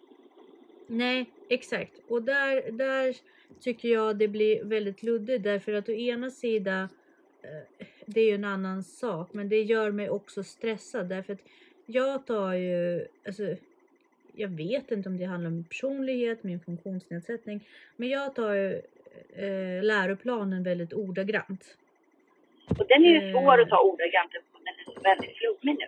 Nej, 0.87 1.25
exakt. 1.49 1.91
Och 2.07 2.21
där, 2.23 2.71
där 2.71 3.15
tycker 3.61 3.89
jag 3.89 4.17
det 4.17 4.27
blir 4.27 4.63
väldigt 4.63 5.03
luddigt 5.03 5.43
därför 5.43 5.73
att 5.73 5.89
å 5.89 5.91
ena 5.91 6.29
sidan, 6.29 6.83
eh, 7.43 7.85
det 8.05 8.21
är 8.21 8.25
ju 8.25 8.35
en 8.35 8.45
annan 8.45 8.83
sak, 8.83 9.33
men 9.33 9.49
det 9.49 9.61
gör 9.61 9.91
mig 9.91 10.09
också 10.09 10.43
stressad 10.43 11.09
därför 11.09 11.33
att 11.33 11.41
jag 11.85 12.27
tar 12.27 12.53
ju, 12.53 13.07
alltså 13.27 13.43
jag 14.33 14.47
vet 14.47 14.91
inte 14.91 15.09
om 15.09 15.17
det 15.17 15.25
handlar 15.25 15.47
om 15.47 15.55
min 15.55 15.63
personlighet, 15.63 16.43
min 16.43 16.59
funktionsnedsättning, 16.59 17.67
men 17.95 18.09
jag 18.09 18.35
tar 18.35 18.55
eh, 19.35 19.83
läroplanen 19.83 20.63
väldigt 20.63 20.93
ordagrant. 20.93 21.77
Och 22.67 22.87
den 22.87 23.05
är 23.05 23.09
ju 23.09 23.27
Eh. 23.27 23.31
svår 23.31 23.61
att 23.61 23.69
ta 23.69 23.81
ordagrant 23.81 24.31
på. 24.31 24.59
Den 24.63 24.95
är 24.95 25.03
väldigt 25.03 25.37
flummig 25.37 25.77
nu. 25.79 25.85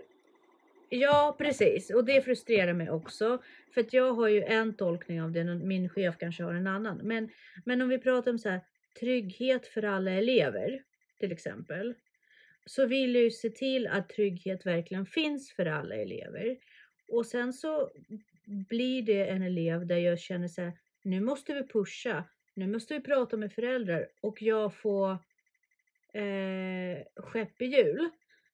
Ja, 0.90 1.36
precis. 1.38 1.90
Och 1.90 2.06
det 2.06 2.22
frustrerar 2.22 2.74
mig 2.74 2.90
också. 2.92 3.42
För 3.74 3.82
att 3.82 3.94
jag 3.94 4.14
har 4.14 4.28
ju 4.28 4.44
en 4.44 4.74
tolkning 4.74 5.22
av 5.22 5.32
det, 5.32 5.44
min 5.44 5.90
chef 5.90 6.16
kanske 6.20 6.44
har 6.44 6.54
en 6.54 6.68
annan. 6.68 6.98
Men, 7.04 7.30
men 7.66 7.82
om 7.82 7.90
vi 7.90 7.98
pratar 7.98 8.32
om 8.32 8.38
så 8.40 8.50
här, 8.50 8.62
trygghet 9.00 9.68
för 9.68 9.84
alla 9.84 10.12
elever, 10.12 10.84
till 11.20 11.32
exempel. 11.32 11.94
Så 12.66 12.86
vill 12.86 13.16
jag 13.16 13.24
ju 13.24 13.32
se 13.32 13.50
till 13.50 13.88
att 13.88 14.10
trygghet 14.10 14.66
verkligen 14.66 15.06
finns 15.06 15.54
för 15.54 15.66
alla 15.66 15.96
elever. 15.96 16.58
Och 17.08 17.26
sen 17.26 17.54
så 17.54 17.92
blir 18.46 19.02
det 19.02 19.26
en 19.26 19.42
elev 19.42 19.88
där 19.88 19.98
jag 19.98 20.20
känner 20.20 20.48
så 20.48 20.62
här, 20.62 20.74
nu 21.04 21.22
måste 21.22 21.54
vi 21.54 21.68
pusha, 21.68 22.24
nu 22.54 22.68
måste 22.68 22.94
vi 22.94 23.00
prata 23.00 23.38
med 23.38 23.54
föräldrar 23.54 24.08
och 24.22 24.42
jag 24.42 24.74
får 24.74 25.12
eh, 26.14 27.04
skepp 27.16 27.62
i 27.62 27.66
hjul. 27.66 28.10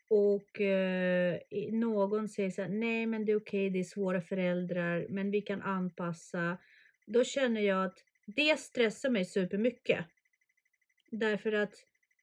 Och 0.09 0.61
eh, 0.61 1.39
någon 1.71 2.29
säger 2.29 2.51
så 2.51 2.61
här, 2.61 2.69
nej 2.69 3.05
men 3.05 3.25
det 3.25 3.31
är 3.31 3.37
okej, 3.37 3.69
det 3.69 3.79
är 3.79 3.83
svåra 3.83 4.21
föräldrar, 4.21 5.05
men 5.09 5.31
vi 5.31 5.41
kan 5.41 5.61
anpassa. 5.61 6.57
Då 7.05 7.23
känner 7.23 7.61
jag 7.61 7.85
att 7.85 8.03
det 8.25 8.59
stressar 8.59 9.09
mig 9.09 9.25
supermycket. 9.25 10.05
Därför 11.09 11.51
att 11.51 11.73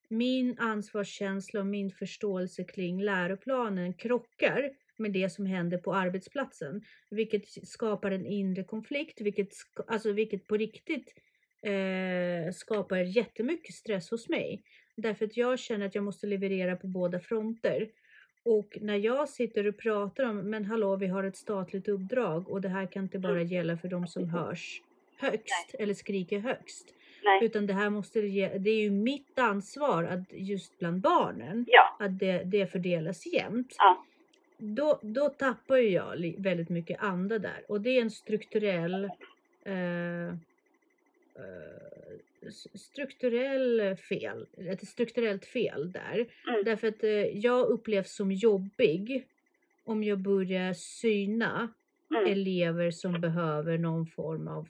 min 0.09 0.59
ansvarskänsla 0.59 1.61
och 1.61 1.67
min 1.67 1.91
förståelse 1.91 2.65
kring 2.65 3.03
läroplanen 3.03 3.95
krockar 3.95 4.71
med 4.99 5.13
det 5.13 5.31
som 5.31 5.47
händer 5.47 5.79
på 5.79 5.95
arbetsplatsen. 5.95 6.83
Vilket 7.11 7.69
skapar 7.69 8.11
en 8.11 8.27
inre 8.27 8.65
konflikt, 8.65 9.21
vilket, 9.21 9.49
alltså, 9.87 10.13
vilket 10.13 10.47
på 10.47 10.57
riktigt 10.57 11.15
eh, 11.63 12.53
skapar 12.53 12.97
jättemycket 12.97 13.75
stress 13.75 14.11
hos 14.11 14.29
mig. 14.29 14.63
Därför 14.97 15.25
att 15.25 15.37
jag 15.37 15.59
känner 15.59 15.87
att 15.87 15.95
jag 15.95 16.05
måste 16.05 16.27
leverera 16.27 16.77
på 16.77 16.87
båda 16.87 17.21
fronter. 17.21 17.89
Och 18.45 18.79
när 18.81 18.97
jag 18.97 19.29
sitter 19.29 19.67
och 19.67 19.77
pratar 19.79 20.25
om, 20.25 20.37
men 20.51 20.65
hallå 20.65 20.97
vi 20.97 21.07
har 21.07 21.25
ett 21.25 21.37
statligt 21.37 21.89
uppdrag 21.89 22.49
och 22.49 22.61
det 22.61 22.69
här 22.69 22.87
kan 22.87 23.03
inte 23.03 23.19
bara 23.19 23.43
gälla 23.43 23.77
för 23.77 23.89
de 23.89 24.07
som 24.07 24.29
hörs 24.29 24.83
högst 25.19 25.75
eller 25.79 25.95
skriker 25.95 26.39
högst. 26.39 26.95
Nej. 27.25 27.45
Utan 27.45 27.67
det 27.67 27.73
här 27.73 27.91
måste, 27.91 28.21
ge- 28.21 28.59
det 28.59 28.71
är 28.71 28.81
ju 28.83 28.91
mitt 28.91 29.39
ansvar 29.39 30.05
att 30.05 30.33
just 30.33 30.79
bland 30.79 31.01
barnen, 31.01 31.65
Ja. 31.69 31.97
att 32.01 32.19
det, 32.19 32.43
det 32.45 32.67
fördelas 32.67 33.27
jämnt. 33.27 33.75
Ja. 33.79 34.05
Då, 34.59 35.01
då 35.03 35.29
tappar 35.29 35.77
ju 35.77 35.89
jag 35.89 36.35
väldigt 36.39 36.69
mycket 36.69 37.03
anda 37.03 37.39
där. 37.39 37.65
Och 37.69 37.81
det 37.81 37.91
är 37.91 38.01
en 38.03 38.11
strukturell 38.11 39.05
eh, 39.65 40.29
eh, 40.29 40.35
strukturell 42.75 43.97
fel, 43.97 44.47
ett 44.59 44.89
strukturellt 44.89 45.45
fel 45.47 45.93
där. 45.93 46.27
Mm. 46.49 46.65
Därför 46.65 46.89
att 46.89 47.05
eh, 47.05 47.11
jag 47.39 47.67
upplevs 47.67 48.15
som 48.17 48.33
jobbig 48.33 49.27
om 49.85 50.05
jag 50.05 50.19
börjar 50.19 50.73
syna 50.73 51.73
Mm. 52.11 52.33
elever 52.33 52.91
som 52.91 53.21
behöver 53.21 53.79
någon 53.79 54.07
form 54.07 54.49
av 54.49 54.69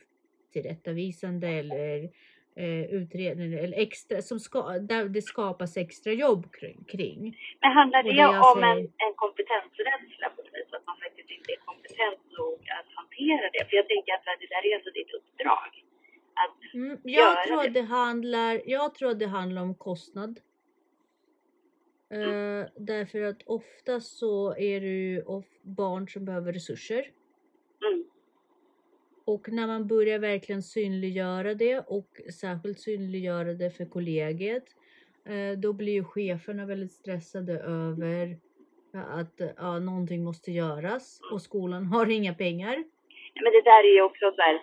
tillrättavisande 0.52 1.48
eller 1.48 2.10
eh, 2.56 2.84
utredning 2.84 3.52
eller 3.54 3.78
extra, 3.78 4.22
som 4.22 4.40
ska, 4.40 4.78
där 4.78 5.08
det 5.08 5.22
skapas 5.22 5.76
extra 5.76 6.12
jobb 6.12 6.46
kring. 6.88 7.36
Men 7.60 7.72
handlar 7.72 8.02
det, 8.02 8.12
det 8.12 8.26
om 8.26 8.62
en, 8.62 8.76
säger- 8.76 9.08
en 9.08 9.14
kompetensrädsla 9.92 10.28
på 10.36 10.42
något 10.42 10.54
vis? 10.54 10.72
Att 10.76 10.86
man 10.86 10.96
faktiskt 11.04 11.30
inte 11.36 11.52
är 11.52 11.60
kompetent 11.70 12.20
nog 12.38 12.58
att 12.78 12.88
hantera 12.98 13.44
det? 13.54 13.62
För 13.68 13.76
jag 13.80 13.88
tänker 13.92 14.12
att 14.14 14.24
det 14.42 14.48
där 14.54 14.62
är 14.68 14.72
ändå 14.78 14.90
ditt 14.90 15.12
uppdrag. 15.18 15.72
Att, 16.42 16.74
Mm, 16.74 17.00
göra 17.04 17.22
jag, 17.34 17.46
tror 17.46 17.62
det. 17.62 17.68
det 17.70 17.82
handlar, 17.82 18.62
jag 18.66 18.94
tror 18.94 19.10
att 19.10 19.18
det 19.18 19.26
handlar 19.26 19.62
om 19.62 19.74
kostnad. 19.74 20.40
Eh, 22.10 22.62
därför 22.76 23.22
att 23.22 23.42
ofta 23.46 24.00
så 24.00 24.54
är 24.56 24.80
det 24.80 24.86
ju 24.86 25.22
barn 25.62 26.08
som 26.08 26.24
behöver 26.24 26.52
resurser. 26.52 27.10
mm, 27.86 28.04
Och 29.24 29.48
när 29.52 29.66
man 29.66 29.86
börjar 29.86 30.18
verkligen 30.18 30.62
synliggöra 30.62 31.54
det 31.54 31.78
och 31.80 32.20
särskilt 32.40 32.80
synliggöra 32.80 33.52
det 33.54 33.70
för 33.70 33.84
kollegiet. 33.84 34.64
eh, 35.24 35.52
Då 35.58 35.72
blir 35.72 35.92
ju 35.92 36.04
cheferna 36.04 36.66
väldigt 36.66 36.92
stressade 36.92 37.52
över 37.60 38.38
att 39.18 39.36
ja, 39.56 39.78
någonting 39.78 40.24
måste 40.24 40.50
göras 40.52 41.20
och 41.32 41.42
skolan 41.42 41.84
har 41.94 42.06
inga 42.18 42.34
pengar. 42.34 42.76
men 43.42 43.52
det 43.56 43.62
där 43.70 43.82
är 43.90 43.94
ju 43.98 44.02
också 44.02 44.26
så 44.36 44.42
här, 44.42 44.56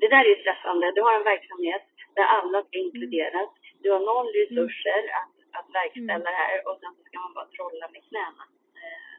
det 0.00 0.08
där 0.14 0.24
är 0.30 0.36
stressande. 0.42 0.92
Du 0.94 1.00
har 1.06 1.14
en 1.18 1.24
verksamhet 1.32 1.82
där 2.16 2.26
alla 2.38 2.58
ska 2.64 2.78
inkluderas. 2.78 3.50
Du 3.82 3.88
har 3.94 4.00
noll 4.12 4.28
resurser 4.40 5.00
att, 5.20 5.34
att 5.58 5.68
verkställa 5.78 6.14
Mm. 6.14 6.26
det 6.28 6.36
här 6.42 6.54
och 6.68 6.76
sen 6.80 6.92
ska 7.08 7.16
man 7.24 7.34
bara 7.38 7.48
trolla 7.56 7.86
med 7.94 8.02
knäna. 8.08 8.42
Eh, 8.82 9.18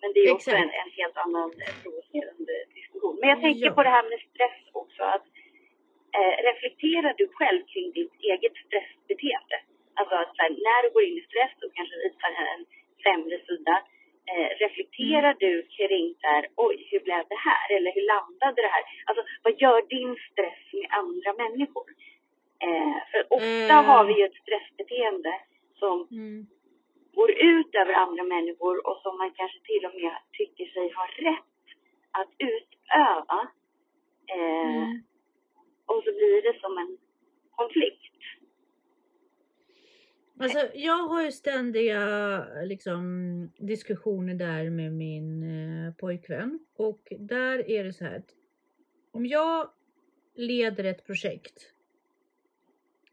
Men 0.00 0.08
det 0.14 0.20
är 0.20 0.32
också 0.36 0.50
en, 0.62 0.70
en 0.82 0.90
helt 1.00 1.16
annan 1.24 1.48
eh, 1.64 1.72
provocerande 1.82 2.54
diskussion. 2.78 3.16
Men 3.20 3.28
jag 3.32 3.40
tänker 3.46 3.66
Ja. 3.66 3.72
på 3.78 3.82
det 3.86 3.94
här 3.96 4.06
med 4.10 4.20
stress 4.30 4.60
också. 4.82 5.02
Att, 5.14 5.26
eh, 6.18 6.34
reflekterar 6.48 7.12
du 7.20 7.24
själv 7.38 7.60
kring 7.72 7.86
ditt 7.98 8.14
eget 8.32 8.56
stressbeteende? 8.64 9.56
Alltså 9.98 10.14
att 10.22 10.32
här, 10.40 10.50
när 10.66 10.78
du 10.84 10.88
går 10.94 11.04
in 11.08 11.16
i 11.22 11.24
stress 11.30 11.54
och 11.64 11.72
kanske 11.78 11.96
visar 12.04 12.30
en 12.54 12.62
sämre 13.04 13.38
sida. 13.46 13.76
Eh, 14.32 14.48
reflekterar 14.64 15.32
Mm. 15.34 15.36
du 15.44 15.52
kring 15.76 16.14
så 16.20 16.26
här, 16.26 16.44
oj 16.56 16.88
hur 16.90 17.00
blev 17.00 17.24
det 17.28 17.40
här? 17.48 17.76
Eller 17.76 17.92
hur 17.94 18.06
landade 18.14 18.62
det 18.62 18.68
här? 18.76 18.84
Alltså 19.06 19.22
vad 19.42 19.60
gör 19.60 19.80
din 19.88 20.16
stress 20.30 20.62
med 20.72 20.88
andra 21.00 21.32
människor? 21.42 21.88
Eh, 22.66 22.96
för 23.10 23.20
ofta 23.38 23.76
Eh. 23.78 23.84
har 23.84 24.04
vi 24.04 24.14
ju 24.18 24.24
ett 24.24 24.42
stressbeteende 24.42 25.34
som 25.78 26.08
Mm. 26.10 26.46
går 27.14 27.30
ut 27.30 27.74
över 27.74 27.92
andra 27.92 28.22
människor 28.24 28.86
och 28.88 28.98
som 29.02 29.18
man 29.18 29.30
kanske 29.30 29.58
till 29.60 29.84
och 29.88 29.94
med 30.00 30.14
tycker 30.32 30.66
sig 30.66 30.86
ha 30.92 31.06
rätt 31.06 31.64
att 32.10 32.30
utöva. 32.38 33.48
Eh, 34.26 34.76
Mm. 34.84 35.02
Och 35.86 36.02
så 36.04 36.12
blir 36.12 36.42
det 36.42 36.60
som 36.60 36.78
en 36.78 36.98
konflikt. 37.50 38.00
Alltså, 40.54 40.78
jag 40.78 41.08
har 41.08 41.22
ju 41.22 41.32
ständiga 41.32 42.46
liksom, 42.62 43.02
diskussioner 43.56 44.34
där 44.34 44.70
med 44.70 44.92
min 44.92 45.42
eh, 45.42 45.94
pojkvän. 45.94 46.58
Och 46.76 47.12
där 47.18 47.70
är 47.70 47.84
det 47.84 47.92
så 47.92 48.04
här 48.04 48.16
att 48.16 48.30
om 49.12 49.26
jag 49.26 49.70
leder 50.34 50.84
ett 50.84 51.06
projekt. 51.06 51.70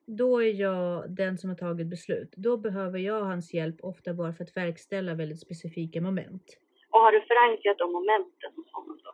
Då 0.06 0.44
är 0.44 0.54
jag 0.54 1.12
den 1.12 1.38
som 1.38 1.50
har 1.50 1.58
tagit 1.58 1.88
beslut. 1.88 2.34
Då 2.36 2.58
behöver 2.58 3.00
jag 3.00 3.24
hans 3.24 3.54
hjälp 3.54 3.76
ofta 3.84 4.14
bara 4.14 4.34
för 4.34 4.44
att 4.44 4.58
verkställa 4.58 5.14
väldigt 5.14 5.40
specifika 5.40 6.02
moment. 6.02 6.58
Och 6.90 7.00
har 7.00 7.12
du 7.12 7.22
förankrat 7.22 7.78
de 7.78 7.92
momenten 7.92 8.52
hos 8.56 8.72
honom 8.72 9.00
då? 9.04 9.14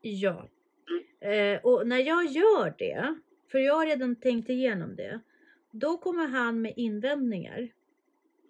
Ja. 0.00 0.48
Eh, 1.28 1.60
och 1.62 1.86
när 1.86 1.98
jag 1.98 2.24
gör 2.26 2.74
det, 2.78 3.14
för 3.50 3.58
jag 3.58 3.74
har 3.74 3.86
redan 3.86 4.16
tänkt 4.16 4.48
igenom 4.48 4.96
det, 4.96 5.20
då 5.72 5.98
kommer 5.98 6.26
han 6.26 6.62
med 6.62 6.72
invändningar. 6.76 7.68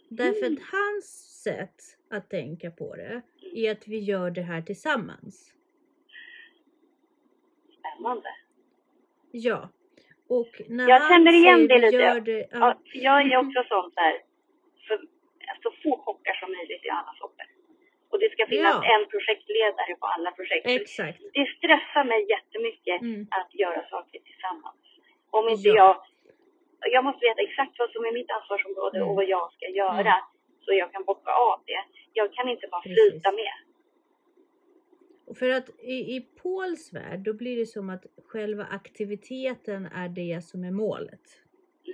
Därför 0.08 0.46
Mm. 0.46 0.52
att 0.52 0.68
hans 0.72 1.04
sätt 1.42 1.80
att 2.10 2.30
tänka 2.30 2.70
på 2.70 2.96
det 2.96 3.22
är 3.54 3.72
att 3.72 3.88
vi 3.88 3.98
gör 3.98 4.30
det 4.30 4.42
här 4.42 4.62
tillsammans. 4.62 5.54
Spännande. 7.78 8.28
Ja. 9.32 9.68
Och 10.28 10.52
när 10.68 10.88
Jag 10.88 11.00
han 11.00 11.08
känner 11.10 11.32
igen 11.32 11.58
säger 11.58 11.68
det 11.68 11.78
lite. 11.86 11.96
Gör 11.96 12.20
det, 12.20 12.48
Ja, 12.52 12.78
jag 12.94 13.16
är 13.32 13.36
också 13.44 13.64
sån 13.68 13.90
där, 13.94 14.14
för, 14.86 14.96
så 15.62 15.70
få 15.82 16.02
chockar 16.04 16.34
som 16.34 16.52
möjligt 16.56 16.84
i 16.84 16.88
alla 16.90 17.14
sopper. 17.18 17.46
Och 18.10 18.18
det 18.18 18.30
ska 18.32 18.46
finnas 18.46 18.78
Ja. 18.82 18.94
en 18.94 19.04
projektledare 19.12 19.94
på 20.00 20.06
alla 20.06 20.30
projekt. 20.30 20.66
exakt. 20.66 21.18
Det 21.34 21.46
stressar 21.56 22.04
mig 22.04 22.20
jättemycket 22.34 23.00
Mm. 23.02 23.26
att 23.30 23.54
göra 23.54 23.88
saker 23.90 24.18
tillsammans. 24.28 24.80
Om 25.30 25.48
inte 25.48 25.68
Ja. 25.68 25.74
jag... 25.76 25.94
Jag 26.90 27.04
måste 27.04 27.26
veta 27.26 27.40
exakt 27.40 27.78
vad 27.78 27.90
som 27.90 28.04
är 28.04 28.12
mitt 28.12 28.30
ansvarsområde 28.30 28.96
Mm. 28.98 29.08
och 29.08 29.16
vad 29.16 29.24
jag 29.28 29.52
ska 29.52 29.68
göra. 29.68 30.14
Så 30.64 30.72
jag 30.72 30.92
kan 30.92 31.04
bocka 31.04 31.30
av 31.30 31.60
det. 31.66 31.84
Jag 32.12 32.32
kan 32.32 32.48
inte 32.48 32.68
bara 32.70 32.82
flyta 32.82 33.32
med. 33.32 33.52
Och 35.26 35.36
För 35.38 35.48
att 35.48 35.68
i, 35.80 36.16
i 36.16 36.20
Pauls 36.42 36.92
värld, 36.92 37.20
då 37.20 37.32
blir 37.34 37.56
det 37.56 37.66
som 37.66 37.90
att 37.90 38.06
själva 38.26 38.64
aktiviteten 38.70 39.86
är 39.86 40.08
det 40.08 40.44
som 40.44 40.64
är 40.64 40.70
målet. 40.70 41.20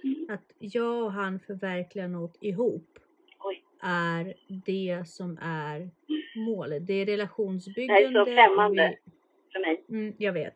Mm. 0.04 0.26
Att 0.30 0.52
jag 0.58 1.04
och 1.04 1.12
han 1.12 1.40
förverkligar 1.40 2.08
något 2.08 2.36
ihop 2.40 2.98
Oj. 3.38 3.64
är 3.82 4.34
det 4.66 5.08
som 5.08 5.38
är 5.42 5.90
målet. 6.36 6.86
Det 6.86 6.92
är 6.94 7.06
Det 7.06 7.12
relationsbyggande. 7.12 7.94
här 8.02 8.20
är 8.20 8.24
så 8.24 8.32
främmande 8.32 8.98
vi- 9.04 9.12
för 9.52 9.60
mig. 9.60 9.84
Mm, 9.88 10.14
jag 10.18 10.32
vet. 10.32 10.54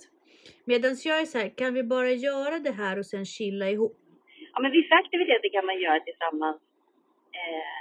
Medan 0.64 0.96
jag 1.04 1.20
är 1.20 1.26
så 1.26 1.38
här, 1.38 1.48
kan 1.48 1.74
vi 1.74 1.82
bara 1.82 2.10
göra 2.10 2.58
det 2.58 2.70
här 2.70 2.98
och 2.98 3.06
sen 3.06 3.26
chilla 3.26 3.70
ihop? 3.70 3.98
Ja, 4.52 4.60
men 4.62 4.70
vissa 4.72 4.94
aktiviteter 4.94 5.48
kan 5.52 5.66
man 5.66 5.78
göra 5.80 6.00
tillsammans 6.00 6.60
eh, 7.40 7.80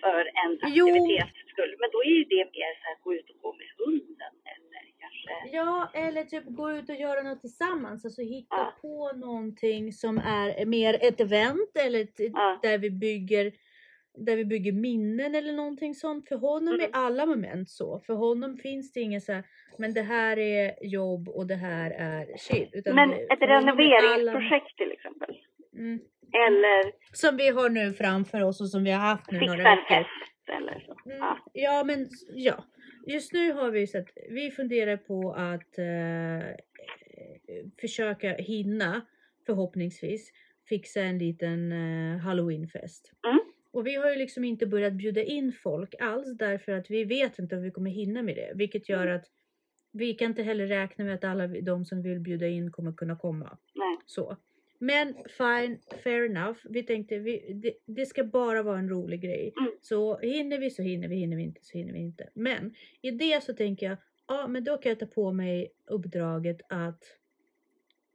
för 0.00 0.20
en 0.44 0.52
aktivitets 0.62 1.50
skull. 1.52 1.76
Men 1.80 1.88
då 1.92 1.98
är 2.04 2.08
ju 2.18 2.24
det 2.24 2.44
mer 2.56 2.70
så 2.80 2.84
här, 2.88 2.96
gå 3.04 3.14
ut 3.14 3.30
och 3.30 3.40
gå 3.42 3.52
med 3.60 3.66
hunden 3.78 4.34
eller 4.52 4.82
kanske... 5.02 5.56
Ja, 5.56 5.90
eller 5.94 6.24
typ 6.24 6.44
gå 6.46 6.72
ut 6.72 6.88
och 6.88 6.94
göra 6.96 7.22
något 7.22 7.40
tillsammans. 7.40 8.04
Alltså 8.04 8.22
hitta 8.22 8.56
Ja. 8.56 8.72
på 8.82 9.12
någonting 9.16 9.92
som 9.92 10.18
är 10.18 10.66
mer 10.66 10.98
ett 11.02 11.20
event 11.20 11.70
eller 11.84 12.00
ett, 12.00 12.18
Ja. 12.18 12.58
där 12.62 12.78
vi 12.78 12.90
bygger 12.90 13.52
där 14.16 14.36
vi 14.36 14.44
bygger 14.44 14.72
minnen 14.72 15.34
eller 15.34 15.52
någonting 15.52 15.94
sånt. 15.94 16.28
För 16.28 16.36
honom 16.36 16.74
är 16.74 16.78
Mm. 16.78 16.90
alla 16.92 17.26
moment 17.26 17.70
så. 17.70 18.00
För 18.06 18.14
honom 18.14 18.56
finns 18.56 18.92
det 18.92 19.00
ingen 19.00 19.20
så 19.20 19.32
här, 19.32 19.44
men 19.78 19.94
det 19.94 20.02
här 20.02 20.38
är 20.38 20.74
jobb 20.86 21.28
och 21.28 21.46
det 21.46 21.54
här 21.54 21.90
är 21.90 22.36
chill. 22.38 22.68
Utan 22.72 22.94
Men 22.94 23.10
det, 23.10 23.16
ett 23.16 23.42
är 23.42 23.48
alla- 23.48 23.72
renoveringsprojekt 23.72 24.76
till 24.78 24.92
exempel. 24.92 25.36
Mm. 25.76 26.00
Eller 26.48 26.92
Som 27.12 27.36
vi 27.36 27.48
har 27.48 27.68
nu 27.70 27.92
framför 27.92 28.42
oss 28.42 28.60
och 28.60 28.68
som 28.68 28.84
vi 28.84 28.90
har 28.90 29.00
haft 29.00 29.30
nu 29.30 29.38
några 29.40 29.76
veckor. 29.76 30.06
eller 30.58 30.80
så. 30.86 31.10
Mm, 31.10 31.18
Ja. 31.18 31.38
ja, 31.52 31.84
men 31.86 32.06
ja. 32.34 32.64
Just 33.06 33.32
nu 33.32 33.52
har 33.52 33.70
vi 33.70 33.86
sett, 33.86 34.06
vi 34.30 34.50
funderar 34.50 34.96
på 34.96 35.32
att 35.32 35.78
eh, 35.78 36.54
försöka 37.80 38.28
hinna, 38.34 39.00
förhoppningsvis, 39.46 40.32
fixa 40.68 41.00
en 41.00 41.18
liten 41.18 41.72
eh, 41.72 42.18
halloweenfest. 42.18 43.12
Mm. 43.26 43.40
Och 43.74 43.86
vi 43.86 43.94
har 43.94 44.10
ju 44.10 44.16
liksom 44.16 44.44
inte 44.44 44.66
börjat 44.66 44.92
bjuda 44.92 45.22
in 45.22 45.52
folk 45.52 45.94
alls 46.00 46.36
därför 46.38 46.72
att 46.72 46.90
vi 46.90 47.04
vet 47.04 47.38
inte 47.38 47.56
om 47.56 47.62
vi 47.62 47.70
kommer 47.70 47.90
hinna 47.90 48.22
med 48.22 48.36
det. 48.36 48.52
Vilket 48.54 48.88
gör 48.88 49.06
Mm. 49.06 49.16
att 49.16 49.24
vi 49.92 50.14
kan 50.14 50.30
inte 50.30 50.42
heller 50.42 50.66
räkna 50.66 51.04
med 51.04 51.14
att 51.14 51.24
alla 51.24 51.46
de 51.46 51.84
som 51.84 52.02
vill 52.02 52.20
bjuda 52.20 52.48
in 52.48 52.72
kommer 52.72 52.92
kunna 52.92 53.16
komma. 53.16 53.58
Nej. 53.74 53.96
Så. 54.06 54.36
Men 54.78 55.14
fine, 55.38 55.78
fair 56.04 56.24
enough. 56.24 56.58
Vi 56.64 56.82
tänkte 56.82 57.18
vi, 57.18 57.52
det, 57.62 57.72
det 57.86 58.06
ska 58.06 58.24
bara 58.24 58.62
vara 58.62 58.78
en 58.78 58.88
rolig 58.88 59.20
grej. 59.22 59.52
Mm. 59.60 59.72
Så 59.80 60.18
hinner 60.18 60.58
vi 60.58 60.70
så 60.70 60.82
hinner 60.82 61.08
vi, 61.08 61.16
hinner 61.16 61.36
vi 61.36 61.42
inte 61.42 61.64
så 61.64 61.78
hinner 61.78 61.92
vi 61.92 61.98
inte. 61.98 62.28
Men 62.34 62.74
i 63.02 63.10
det 63.10 63.42
så 63.44 63.54
tänker 63.54 63.86
jag, 63.86 63.96
ja 64.28 64.46
men 64.48 64.64
då 64.64 64.76
kan 64.76 64.90
jag 64.90 64.98
ta 64.98 65.06
på 65.06 65.32
mig 65.32 65.72
uppdraget 65.86 66.60
att 66.68 67.02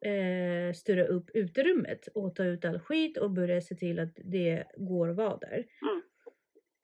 eh, 0.01 0.73
styra 0.73 1.03
upp 1.05 1.29
uterummet 1.33 2.07
och 2.07 2.35
ta 2.35 2.43
ut 2.43 2.65
all 2.65 2.79
skit 2.79 3.17
och 3.17 3.31
börja 3.31 3.61
se 3.61 3.75
till 3.75 3.99
att 3.99 4.09
det 4.15 4.63
går 4.77 5.09
att 5.09 5.15
vara 5.15 5.37
där. 5.37 5.65
Mm. 5.81 6.01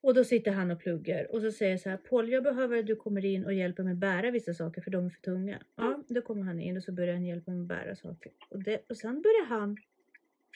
Och 0.01 0.13
då 0.13 0.23
sitter 0.23 0.51
han 0.51 0.71
och 0.71 0.79
pluggar 0.79 1.31
och 1.35 1.41
så 1.41 1.51
säger 1.51 1.71
jag 1.71 1.79
så 1.79 1.89
här, 1.89 1.97
Paul 1.97 2.29
jag 2.29 2.43
behöver 2.43 2.79
att 2.79 2.87
du 2.87 2.95
kommer 2.95 3.25
in 3.25 3.45
och 3.45 3.53
hjälper 3.53 3.83
mig 3.83 3.95
bära 3.95 4.31
vissa 4.31 4.53
saker 4.53 4.81
för 4.81 4.91
de 4.91 5.05
är 5.05 5.09
för 5.09 5.21
tunga. 5.21 5.59
Ja, 5.75 5.83
Mm. 5.87 6.03
då 6.07 6.21
kommer 6.21 6.43
han 6.43 6.59
in 6.59 6.77
och 6.77 6.83
så 6.83 6.91
börjar 6.91 7.13
han 7.13 7.25
hjälpa 7.25 7.51
mig 7.51 7.65
bära 7.67 7.95
saker. 7.95 8.31
Och, 8.49 8.63
det, 8.63 8.85
och 8.89 8.97
sen 8.97 9.21
börjar 9.21 9.45
han 9.45 9.77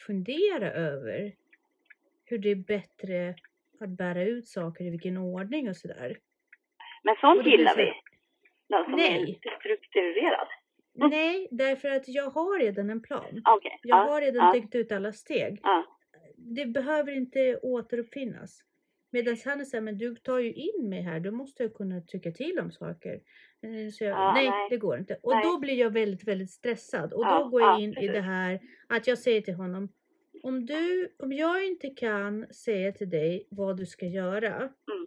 fundera 0.06 0.72
över 0.72 1.32
hur 2.24 2.38
det 2.38 2.48
är 2.50 2.54
bättre 2.54 3.34
att 3.80 3.88
bära 3.90 4.24
ut 4.24 4.48
saker 4.48 4.84
i 4.84 4.90
vilken 4.90 5.16
ordning 5.16 5.68
och 5.68 5.76
sådär. 5.76 6.18
Men 7.02 7.16
sånt 7.20 7.46
gillar 7.46 7.70
så- 7.70 7.76
vi. 7.76 7.92
Någon 8.68 8.84
som 8.84 8.92
Nej. 8.92 9.22
är 9.22 9.26
lite 9.26 9.48
strukturerad. 9.60 10.48
Mm. 10.98 11.10
Nej, 11.10 11.48
därför 11.50 11.88
att 11.88 12.08
jag 12.08 12.30
har 12.30 12.58
redan 12.60 12.90
en 12.90 13.02
plan. 13.02 13.42
Okej. 13.48 13.78
Jag 13.82 13.98
Ja. 14.06 14.10
har 14.10 14.20
redan 14.20 14.46
ja. 14.46 14.52
tänkt 14.52 14.74
ut 14.74 14.92
alla 14.92 15.12
steg. 15.12 15.60
Ja. 15.62 15.84
Det 16.36 16.66
behöver 16.66 17.12
inte 17.12 17.58
återuppfinnas. 17.62 18.60
Medan 19.12 19.36
han 19.44 19.60
är 19.60 19.64
såhär, 19.64 19.82
men 19.82 19.98
du 19.98 20.14
tar 20.16 20.38
ju 20.38 20.52
in 20.52 20.88
mig 20.88 21.02
här, 21.02 21.20
då 21.20 21.30
måste 21.30 21.62
jag 21.62 21.74
kunna 21.74 22.00
tycka 22.00 22.32
till 22.32 22.58
om 22.58 22.70
saker. 22.70 23.12
Eh, 23.62 23.90
Så 23.92 24.04
jag, 24.04 24.10
Ja, 24.12 24.32
nej, 24.34 24.50
nej. 24.50 24.66
det 24.70 24.76
går 24.76 24.98
inte. 24.98 25.16
Och 25.22 25.32
Nej. 25.34 25.44
då 25.44 25.58
blir 25.58 25.74
jag 25.74 25.90
väldigt, 25.90 26.28
väldigt 26.28 26.50
stressad. 26.50 27.12
Och 27.12 27.24
då 27.26 27.48
går 27.48 27.60
jag 27.60 27.70
ja, 27.70 27.80
in 27.80 27.90
i 27.90 27.94
precis. 27.94 28.12
det 28.12 28.20
här 28.20 28.60
att 28.88 29.06
jag 29.06 29.18
säger 29.18 29.40
till 29.40 29.54
honom, 29.54 29.88
om, 30.42 30.66
du, 30.66 31.14
om 31.18 31.32
jag 31.32 31.66
inte 31.66 31.88
kan 31.90 32.46
säga 32.52 32.92
till 32.92 33.10
dig 33.10 33.46
vad 33.50 33.76
du 33.76 33.86
ska 33.86 34.06
göra, 34.06 34.54
Mm. 34.56 35.06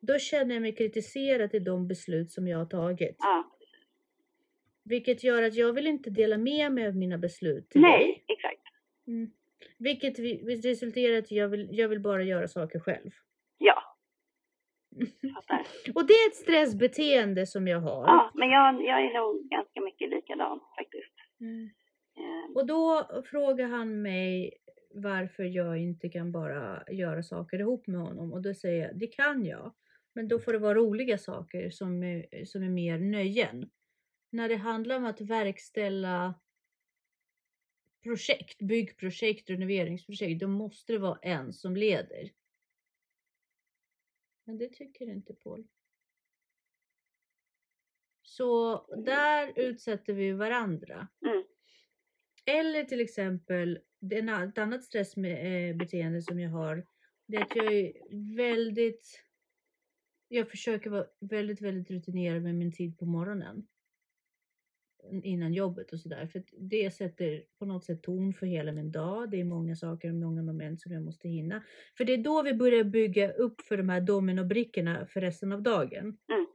då 0.00 0.18
känner 0.18 0.54
jag 0.54 0.62
mig 0.62 0.74
kritiserad 0.74 1.50
till 1.50 1.64
de 1.64 1.88
beslut 1.88 2.30
som 2.30 2.48
jag 2.48 2.58
har 2.58 2.66
tagit. 2.66 3.16
Vilket 4.84 5.24
gör 5.24 5.42
att 5.42 5.54
jag 5.54 5.72
vill 5.72 5.86
inte 5.86 6.10
dela 6.10 6.38
med 6.38 6.72
mig 6.72 6.86
av 6.86 6.96
mina 6.96 7.18
beslut. 7.18 7.72
Nej, 7.74 8.24
exakt. 8.28 8.62
Mm. 9.06 9.30
Vilket 9.78 10.18
vi- 10.18 10.56
resulterar 10.62 11.14
i 11.14 11.18
att 11.18 11.30
jag 11.30 11.48
vill, 11.48 11.68
jag 11.72 11.88
vill 11.88 12.00
bara 12.00 12.22
göra 12.22 12.48
saker 12.48 12.78
själv. 12.80 13.10
Ja. 13.58 13.82
Och 15.94 16.06
det 16.06 16.12
är 16.12 16.28
ett 16.28 16.34
stressbeteende 16.36 17.46
som 17.46 17.68
jag 17.68 17.80
har. 17.80 18.04
Ja, 18.06 18.30
men 18.34 18.48
jag, 18.50 18.74
jag 18.84 19.00
är 19.04 19.14
nog 19.14 19.48
ganska 19.50 19.80
mycket 19.80 20.10
likadan 20.10 20.60
faktiskt. 20.78 21.14
Mm. 21.40 21.70
Eh, 22.16 22.56
Och 22.56 22.66
då 22.66 23.08
frågar 23.30 23.66
han 23.66 24.02
mig 24.02 24.52
varför 24.94 25.42
jag 25.44 25.78
inte 25.78 26.08
kan 26.08 26.32
bara 26.32 26.82
göra 26.90 27.22
saker 27.22 27.58
ihop 27.58 27.86
med 27.86 28.00
honom. 28.00 28.32
Och 28.32 28.42
då 28.42 28.54
säger 28.54 28.86
jag, 28.86 28.98
det 28.98 29.06
kan 29.06 29.44
jag. 29.44 29.74
Men 30.14 30.28
då 30.28 30.38
får 30.38 30.52
det 30.52 30.58
vara 30.58 30.74
roliga 30.74 31.18
saker 31.18 31.70
som 31.70 32.02
är, 32.02 32.44
som 32.44 32.62
är 32.62 32.68
mer 32.68 32.98
nöjen. 32.98 33.70
När 34.34 34.48
det 34.48 34.56
handlar 34.56 34.96
om 34.96 35.04
att 35.04 35.20
verkställa 35.20 36.40
projekt, 38.02 38.62
byggprojekt, 38.62 39.50
renoveringsprojekt, 39.50 40.40
då 40.40 40.48
måste 40.48 40.92
det 40.92 40.98
vara 40.98 41.18
en 41.22 41.52
som 41.52 41.76
leder. 41.76 42.32
Men 44.44 44.58
det 44.58 44.68
tycker 44.68 45.10
inte 45.10 45.34
Paul. 45.34 45.66
Så 48.22 48.76
där 49.04 49.58
utsätter 49.58 50.12
vi 50.12 50.32
varandra. 50.32 51.08
Mm. 51.26 51.44
Eller 52.44 52.84
till 52.84 53.00
exempel, 53.00 53.80
ett 54.12 54.58
annat 54.58 54.84
stressbeteende 54.84 56.22
som 56.22 56.40
jag 56.40 56.50
har, 56.50 56.86
det 57.26 57.36
är 57.36 57.42
att 57.42 57.56
jag 57.56 57.74
är 57.74 57.92
väldigt, 58.36 59.22
jag 60.28 60.50
försöker 60.50 60.90
vara 60.90 61.06
väldigt, 61.20 61.60
väldigt 61.60 61.90
rutinerad 61.90 62.42
med 62.42 62.54
min 62.54 62.72
tid 62.72 62.98
på 62.98 63.06
morgonen. 63.06 63.68
Innan 65.22 65.54
jobbet 65.54 65.92
och 65.92 66.00
sådär. 66.00 66.26
För 66.26 66.42
det 66.58 66.90
sätter 66.90 67.44
på 67.58 67.64
något 67.66 67.84
sätt 67.84 68.02
ton 68.02 68.32
för 68.34 68.46
hela 68.46 68.72
min 68.72 68.92
dag. 68.92 69.30
Det 69.30 69.40
är 69.40 69.44
många 69.44 69.76
saker 69.76 70.08
och 70.08 70.14
många 70.14 70.42
moment 70.42 70.80
som 70.80 70.92
jag 70.92 71.02
måste 71.02 71.28
hinna. 71.28 71.62
För 71.96 72.04
det 72.04 72.12
är 72.14 72.18
då 72.18 72.42
vi 72.42 72.54
börjar 72.54 72.84
bygga 72.84 73.32
upp 73.32 73.60
för 73.60 73.76
de 73.76 73.88
här 73.88 74.00
dominobrickorna 74.00 75.06
för 75.06 75.20
resten 75.20 75.52
av 75.52 75.62
dagen. 75.62 76.16
Mm. 76.32 76.46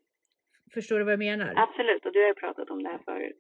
Förstår 0.74 0.98
du 1.00 1.04
vad 1.06 1.14
jag 1.14 1.20
menar? 1.20 1.54
Absolut, 1.58 2.06
och 2.06 2.14
du 2.14 2.20
har 2.22 2.28
ju 2.28 2.34
pratat 2.34 2.70
om 2.70 2.84
det 2.84 2.90
här 2.90 2.98
förut. 3.06 3.40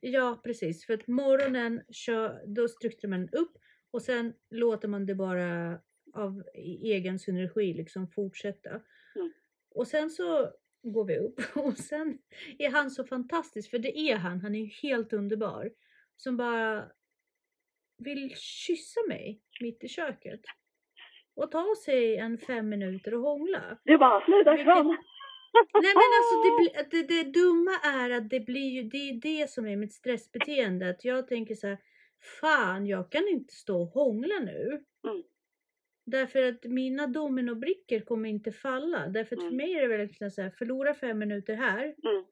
Ja, 0.00 0.40
precis. 0.44 0.86
För 0.86 0.94
att 0.94 1.06
morgonen 1.06 1.80
kör, 1.90 2.42
då 2.46 2.68
strukturerar 2.68 3.18
man 3.18 3.28
upp 3.32 3.52
och 3.90 4.02
sen 4.02 4.32
låter 4.50 4.88
man 4.88 5.06
det 5.06 5.14
bara 5.14 5.78
av 6.14 6.42
i- 6.54 6.92
egen 6.92 7.18
synergi 7.18 7.74
liksom 7.74 8.08
fortsätta. 8.08 8.70
Mm. 8.70 9.32
Och 9.74 9.86
sen 9.86 10.10
så 10.10 10.50
går 10.82 11.04
vi 11.04 11.18
upp 11.18 11.40
och 11.56 11.78
sen 11.78 12.18
är 12.58 12.70
han 12.70 12.90
så 12.90 13.04
fantastisk, 13.04 13.70
för 13.70 13.78
det 13.78 13.98
är 13.98 14.16
han. 14.16 14.40
Han 14.40 14.54
är 14.54 14.64
helt 14.82 15.12
underbar. 15.12 15.70
Som 16.16 16.36
bara 16.36 16.90
vill 17.98 18.34
kyssa 18.36 19.00
mig 19.08 19.40
mitt 19.60 19.84
i 19.84 19.88
köket. 19.88 20.40
Och 21.36 21.50
ta 21.50 21.74
sig 21.84 22.16
en 22.16 22.38
fem 22.38 22.68
minuter 22.68 23.14
och 23.14 23.20
hångla. 23.22 23.78
Du 23.84 23.98
bara, 23.98 24.24
sluta 24.24 24.50
Vilket- 24.50 24.64
krama! 24.66 24.98
Nej 25.82 25.94
men 25.94 26.10
alltså 26.18 26.36
det, 26.42 26.90
det, 26.90 27.22
det 27.22 27.30
dumma 27.40 27.78
är 27.84 28.10
att 28.10 28.30
det 28.30 28.40
blir 28.40 28.70
ju, 28.70 28.82
det 28.82 29.10
är 29.10 29.20
det 29.20 29.50
som 29.50 29.66
är 29.66 29.76
mitt 29.76 29.92
stressbeteende. 29.92 30.90
Att 30.90 31.04
jag 31.04 31.28
tänker 31.28 31.54
så 31.54 31.66
här, 31.66 31.78
fan 32.40 32.86
jag 32.86 33.12
kan 33.12 33.28
inte 33.28 33.54
stå 33.54 33.82
och 33.82 33.88
hångla 33.88 34.34
nu. 34.38 34.84
Mm. 35.08 35.22
Därför 36.10 36.42
att 36.48 36.64
mina 36.64 37.06
dominobrickor 37.06 38.00
kommer 38.00 38.28
inte 38.28 38.52
falla. 38.52 39.06
Därför 39.06 39.36
att 39.36 39.42
för 39.42 39.46
Mm. 39.48 39.56
mig 39.56 39.74
är 39.74 39.80
det 39.88 39.96
verkligen 39.96 40.30
så 40.30 40.42
här, 40.42 40.50
förlora 40.50 40.94
fem 40.94 41.18
minuter 41.18 41.54
här, 41.54 41.84
Mm. 41.84 42.24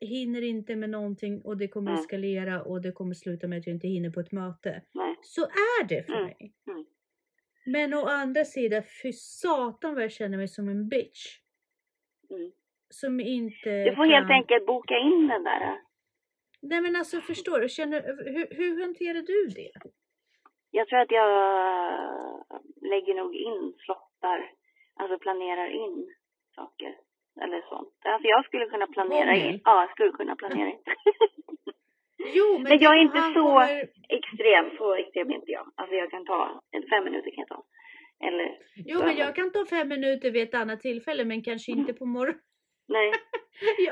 hinner 0.00 0.42
inte 0.42 0.76
med 0.76 0.90
någonting 0.90 1.40
och 1.42 1.56
det 1.56 1.68
kommer 1.68 1.90
Mm. 1.90 2.00
eskalera 2.00 2.62
och 2.62 2.82
det 2.82 2.92
kommer 2.92 3.14
sluta 3.14 3.46
med 3.48 3.58
att 3.58 3.66
jag 3.66 3.74
inte 3.76 3.88
hinner 3.88 4.10
på 4.10 4.20
ett 4.20 4.32
möte. 4.32 4.82
Nej. 4.94 5.16
Så 5.22 5.42
är 5.44 5.88
det 5.88 6.02
för 6.02 6.12
Mm. 6.12 6.24
mig. 6.24 6.54
Mm. 6.70 6.84
Men 7.66 7.94
å 7.94 8.04
andra 8.06 8.44
sidan, 8.44 8.82
fy 9.02 9.12
satan 9.12 9.94
vad 9.94 10.02
jag 10.04 10.12
känner 10.12 10.36
mig 10.36 10.48
som 10.48 10.68
en 10.68 10.88
bitch. 10.88 11.38
Mm. 12.30 12.52
Som 12.90 13.20
inte 13.20 13.84
Du 13.84 13.94
får 13.96 14.04
kan... 14.04 14.10
helt 14.12 14.30
enkelt 14.30 14.66
boka 14.66 14.94
in 14.98 15.26
den 15.28 15.44
där. 15.44 15.78
Nej 16.60 16.80
men 16.80 16.96
alltså 16.96 17.20
förstår 17.20 17.60
du, 17.60 17.68
känner, 17.68 18.02
hur, 18.32 18.46
hur 18.56 18.80
hanterar 18.80 19.22
du 19.22 19.46
det? 19.54 19.70
Jag 20.70 20.88
tror 20.88 20.98
att 20.98 21.10
jag 21.10 21.28
lägger 22.82 23.14
nog 23.14 23.34
in 23.34 23.74
slottar, 23.78 24.50
alltså 24.96 25.18
planerar 25.18 25.68
in 25.70 26.14
saker 26.54 26.94
eller 27.42 27.60
sånt. 27.68 27.94
Alltså 28.04 28.28
jag 28.28 28.44
skulle 28.44 28.66
kunna 28.66 28.86
planera 28.86 29.34
in. 29.34 29.60
Ja, 29.64 29.80
jag 29.80 29.90
skulle 29.90 30.12
kunna 30.12 30.36
planera 30.36 30.68
in. 30.68 30.78
Jo 32.34 32.52
men, 32.52 32.62
Men 32.62 32.78
jag 32.78 32.94
är 32.98 33.02
inte 33.02 33.20
så- 33.20 33.32
Kommer, 33.34 33.88
extrem, 34.08 34.76
så 34.78 34.94
extrem 34.94 35.30
är 35.30 35.34
inte 35.34 35.50
jag. 35.52 35.72
Alltså 35.74 35.94
jag 35.96 36.10
kan 36.10 36.24
ta, 36.24 36.60
fem 36.90 37.04
minuter 37.04 37.30
kan 37.30 37.44
jag 37.48 37.48
ta. 37.48 37.64
Eller, 38.26 38.58
jo 38.76 38.98
men 39.04 39.16
jag 39.16 39.34
kan 39.34 39.52
ta 39.52 39.64
fem 39.66 39.88
minuter 39.88 40.30
vid 40.30 40.42
ett 40.42 40.54
annat 40.54 40.80
tillfälle 40.80 41.24
men 41.24 41.42
kanske 41.42 41.72
inte 41.72 41.92
på 41.92 42.06
morgonen. 42.06 42.40
Nej. 42.88 43.12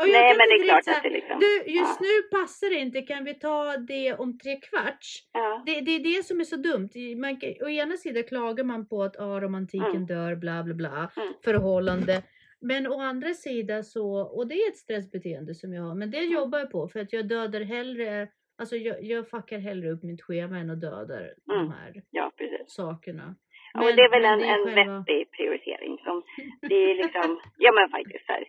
Nej 0.00 0.36
men 0.36 0.46
det 0.48 0.54
är 0.54 0.64
klart 0.64 0.86
här, 0.86 0.96
att 0.96 1.02
det 1.02 1.10
liksom. 1.10 1.40
Du, 1.40 1.70
just 1.72 2.00
nu 2.00 2.38
passar 2.38 2.70
det 2.70 2.76
inte, 2.76 3.02
kan 3.02 3.24
vi 3.24 3.34
ta 3.34 3.76
det 3.76 4.14
om 4.14 4.38
tre 4.38 4.56
kvarts? 4.60 5.18
Ja. 5.32 5.62
Det, 5.66 5.80
det 5.80 5.90
är 5.90 5.98
det 6.16 6.22
som 6.24 6.40
är 6.40 6.44
så 6.44 6.56
dumt. 6.56 6.88
Man, 7.16 7.38
å 7.60 7.68
ena 7.68 7.96
sidan 7.96 8.22
klagar 8.24 8.64
man 8.64 8.88
på 8.88 9.02
att 9.02 9.16
ah, 9.20 9.40
romantiken 9.40 9.90
Mm. 9.90 10.06
dör, 10.06 10.34
bla 10.36 10.62
bla 10.62 10.74
bla, 10.74 11.10
Mm. 11.16 11.32
förhållande. 11.44 12.22
Men 12.60 12.86
å 12.86 13.00
andra 13.00 13.34
sidan 13.34 13.84
så, 13.84 14.20
och 14.20 14.46
det 14.48 14.54
är 14.54 14.68
ett 14.68 14.76
stressbeteende 14.76 15.54
som 15.54 15.72
jag 15.74 15.82
har, 15.82 15.94
men 15.94 16.10
det 16.10 16.18
Mm. 16.18 16.32
jobbar 16.32 16.58
jag 16.58 16.70
på 16.70 16.88
för 16.88 17.00
att 17.00 17.12
jag 17.12 17.28
dödar 17.28 17.60
hellre, 17.60 18.28
alltså 18.58 18.76
jag, 18.76 19.04
jag 19.04 19.28
fuckar 19.30 19.58
hellre 19.58 19.90
upp 19.90 20.02
mitt 20.02 20.22
schema 20.22 20.58
än 20.58 20.70
att 20.70 20.80
dödar 20.80 21.32
de 21.46 21.52
Mm. 21.58 21.70
här 21.70 22.02
ja, 22.10 22.32
sakerna. 22.66 23.34
Ja, 23.74 23.80
men 23.84 23.96
det 23.96 24.02
är 24.02 24.10
väl 24.10 24.24
en, 24.24 24.48
en 24.50 24.64
själva- 24.74 24.98
vettig 24.98 25.30
prioritering 25.30 25.98
som, 26.04 26.22
det 26.68 26.74
är 26.90 26.94
liksom, 26.94 27.40
ja 27.56 27.72
men 27.72 27.88
faktiskt 27.90 28.24
här. 28.28 28.44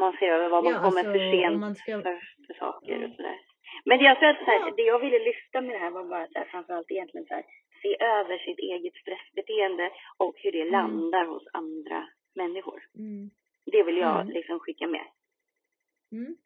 Man 0.00 0.12
ser 0.18 0.26
över 0.36 0.48
vad 0.48 0.64
man 0.64 0.72
Ja, 0.72 0.78
kommer 0.84 1.00
alltså, 1.04 1.12
för 1.12 1.30
sent 1.32 1.60
man 1.60 1.74
ska, 1.74 1.92
för, 2.02 2.18
för 2.46 2.54
saker 2.54 2.92
Ja. 3.00 3.06
och 3.08 3.14
sådär. 3.16 3.38
Men 3.84 3.98
det 3.98 4.04
jag 4.04 4.18
tror 4.18 4.28
att 4.30 4.38
så 4.38 4.50
här, 4.50 4.76
det 4.76 4.82
jag 4.82 4.98
ville 4.98 5.18
lyfta 5.18 5.60
med 5.60 5.74
det 5.74 5.78
här 5.84 5.90
var 5.90 6.04
bara 6.04 6.26
så 6.26 6.38
här, 6.38 6.44
framförallt 6.52 6.90
egentligen 6.90 7.26
så 7.26 7.34
här, 7.34 7.44
se 7.82 7.96
över 8.04 8.38
sitt 8.38 8.58
eget 8.58 8.94
stressbeteende 9.02 9.90
och 10.16 10.34
hur 10.42 10.52
det 10.52 10.60
Mm. 10.60 10.72
landar 10.72 11.24
hos 11.26 11.42
andra 11.52 12.08
människor. 12.34 12.80
mm. 12.98 13.30
Det 13.72 13.82
vill 13.82 13.96
jag 13.96 14.20
Mm. 14.20 14.32
liksom 14.34 14.60
skicka 14.60 14.86
med. 14.86 15.06
Mm. 16.12 16.36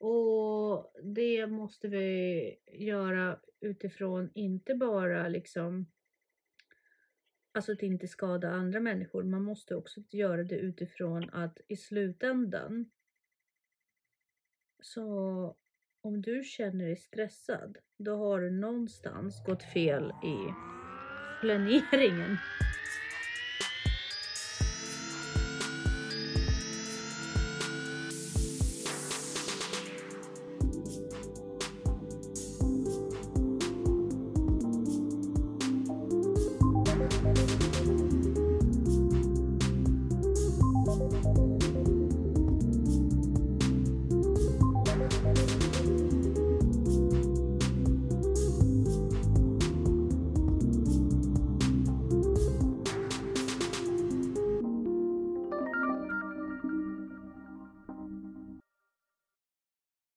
Och 0.00 0.92
det 1.16 1.46
måste 1.46 1.88
vi 1.88 2.54
göra 2.72 3.36
utifrån 3.60 4.30
inte 4.34 4.74
bara 4.74 5.28
liksom 5.28 5.86
Alltså 7.56 7.72
att 7.72 7.82
inte 7.82 8.08
skada 8.08 8.50
andra 8.50 8.80
människor. 8.80 9.22
Man 9.22 9.42
måste 9.42 9.74
också 9.74 10.00
göra 10.10 10.42
det 10.42 10.58
utifrån 10.58 11.30
att 11.30 11.60
i 11.68 11.76
slutändan 11.76 12.90
så 14.82 15.56
om 16.00 16.22
du 16.22 16.44
känner 16.44 16.84
dig 16.84 16.96
stressad 16.96 17.78
då 17.98 18.16
har 18.16 18.40
du 18.40 18.50
någonstans 18.50 19.44
gått 19.44 19.62
fel 19.62 20.04
i 20.10 20.36
planeringen. 21.40 22.36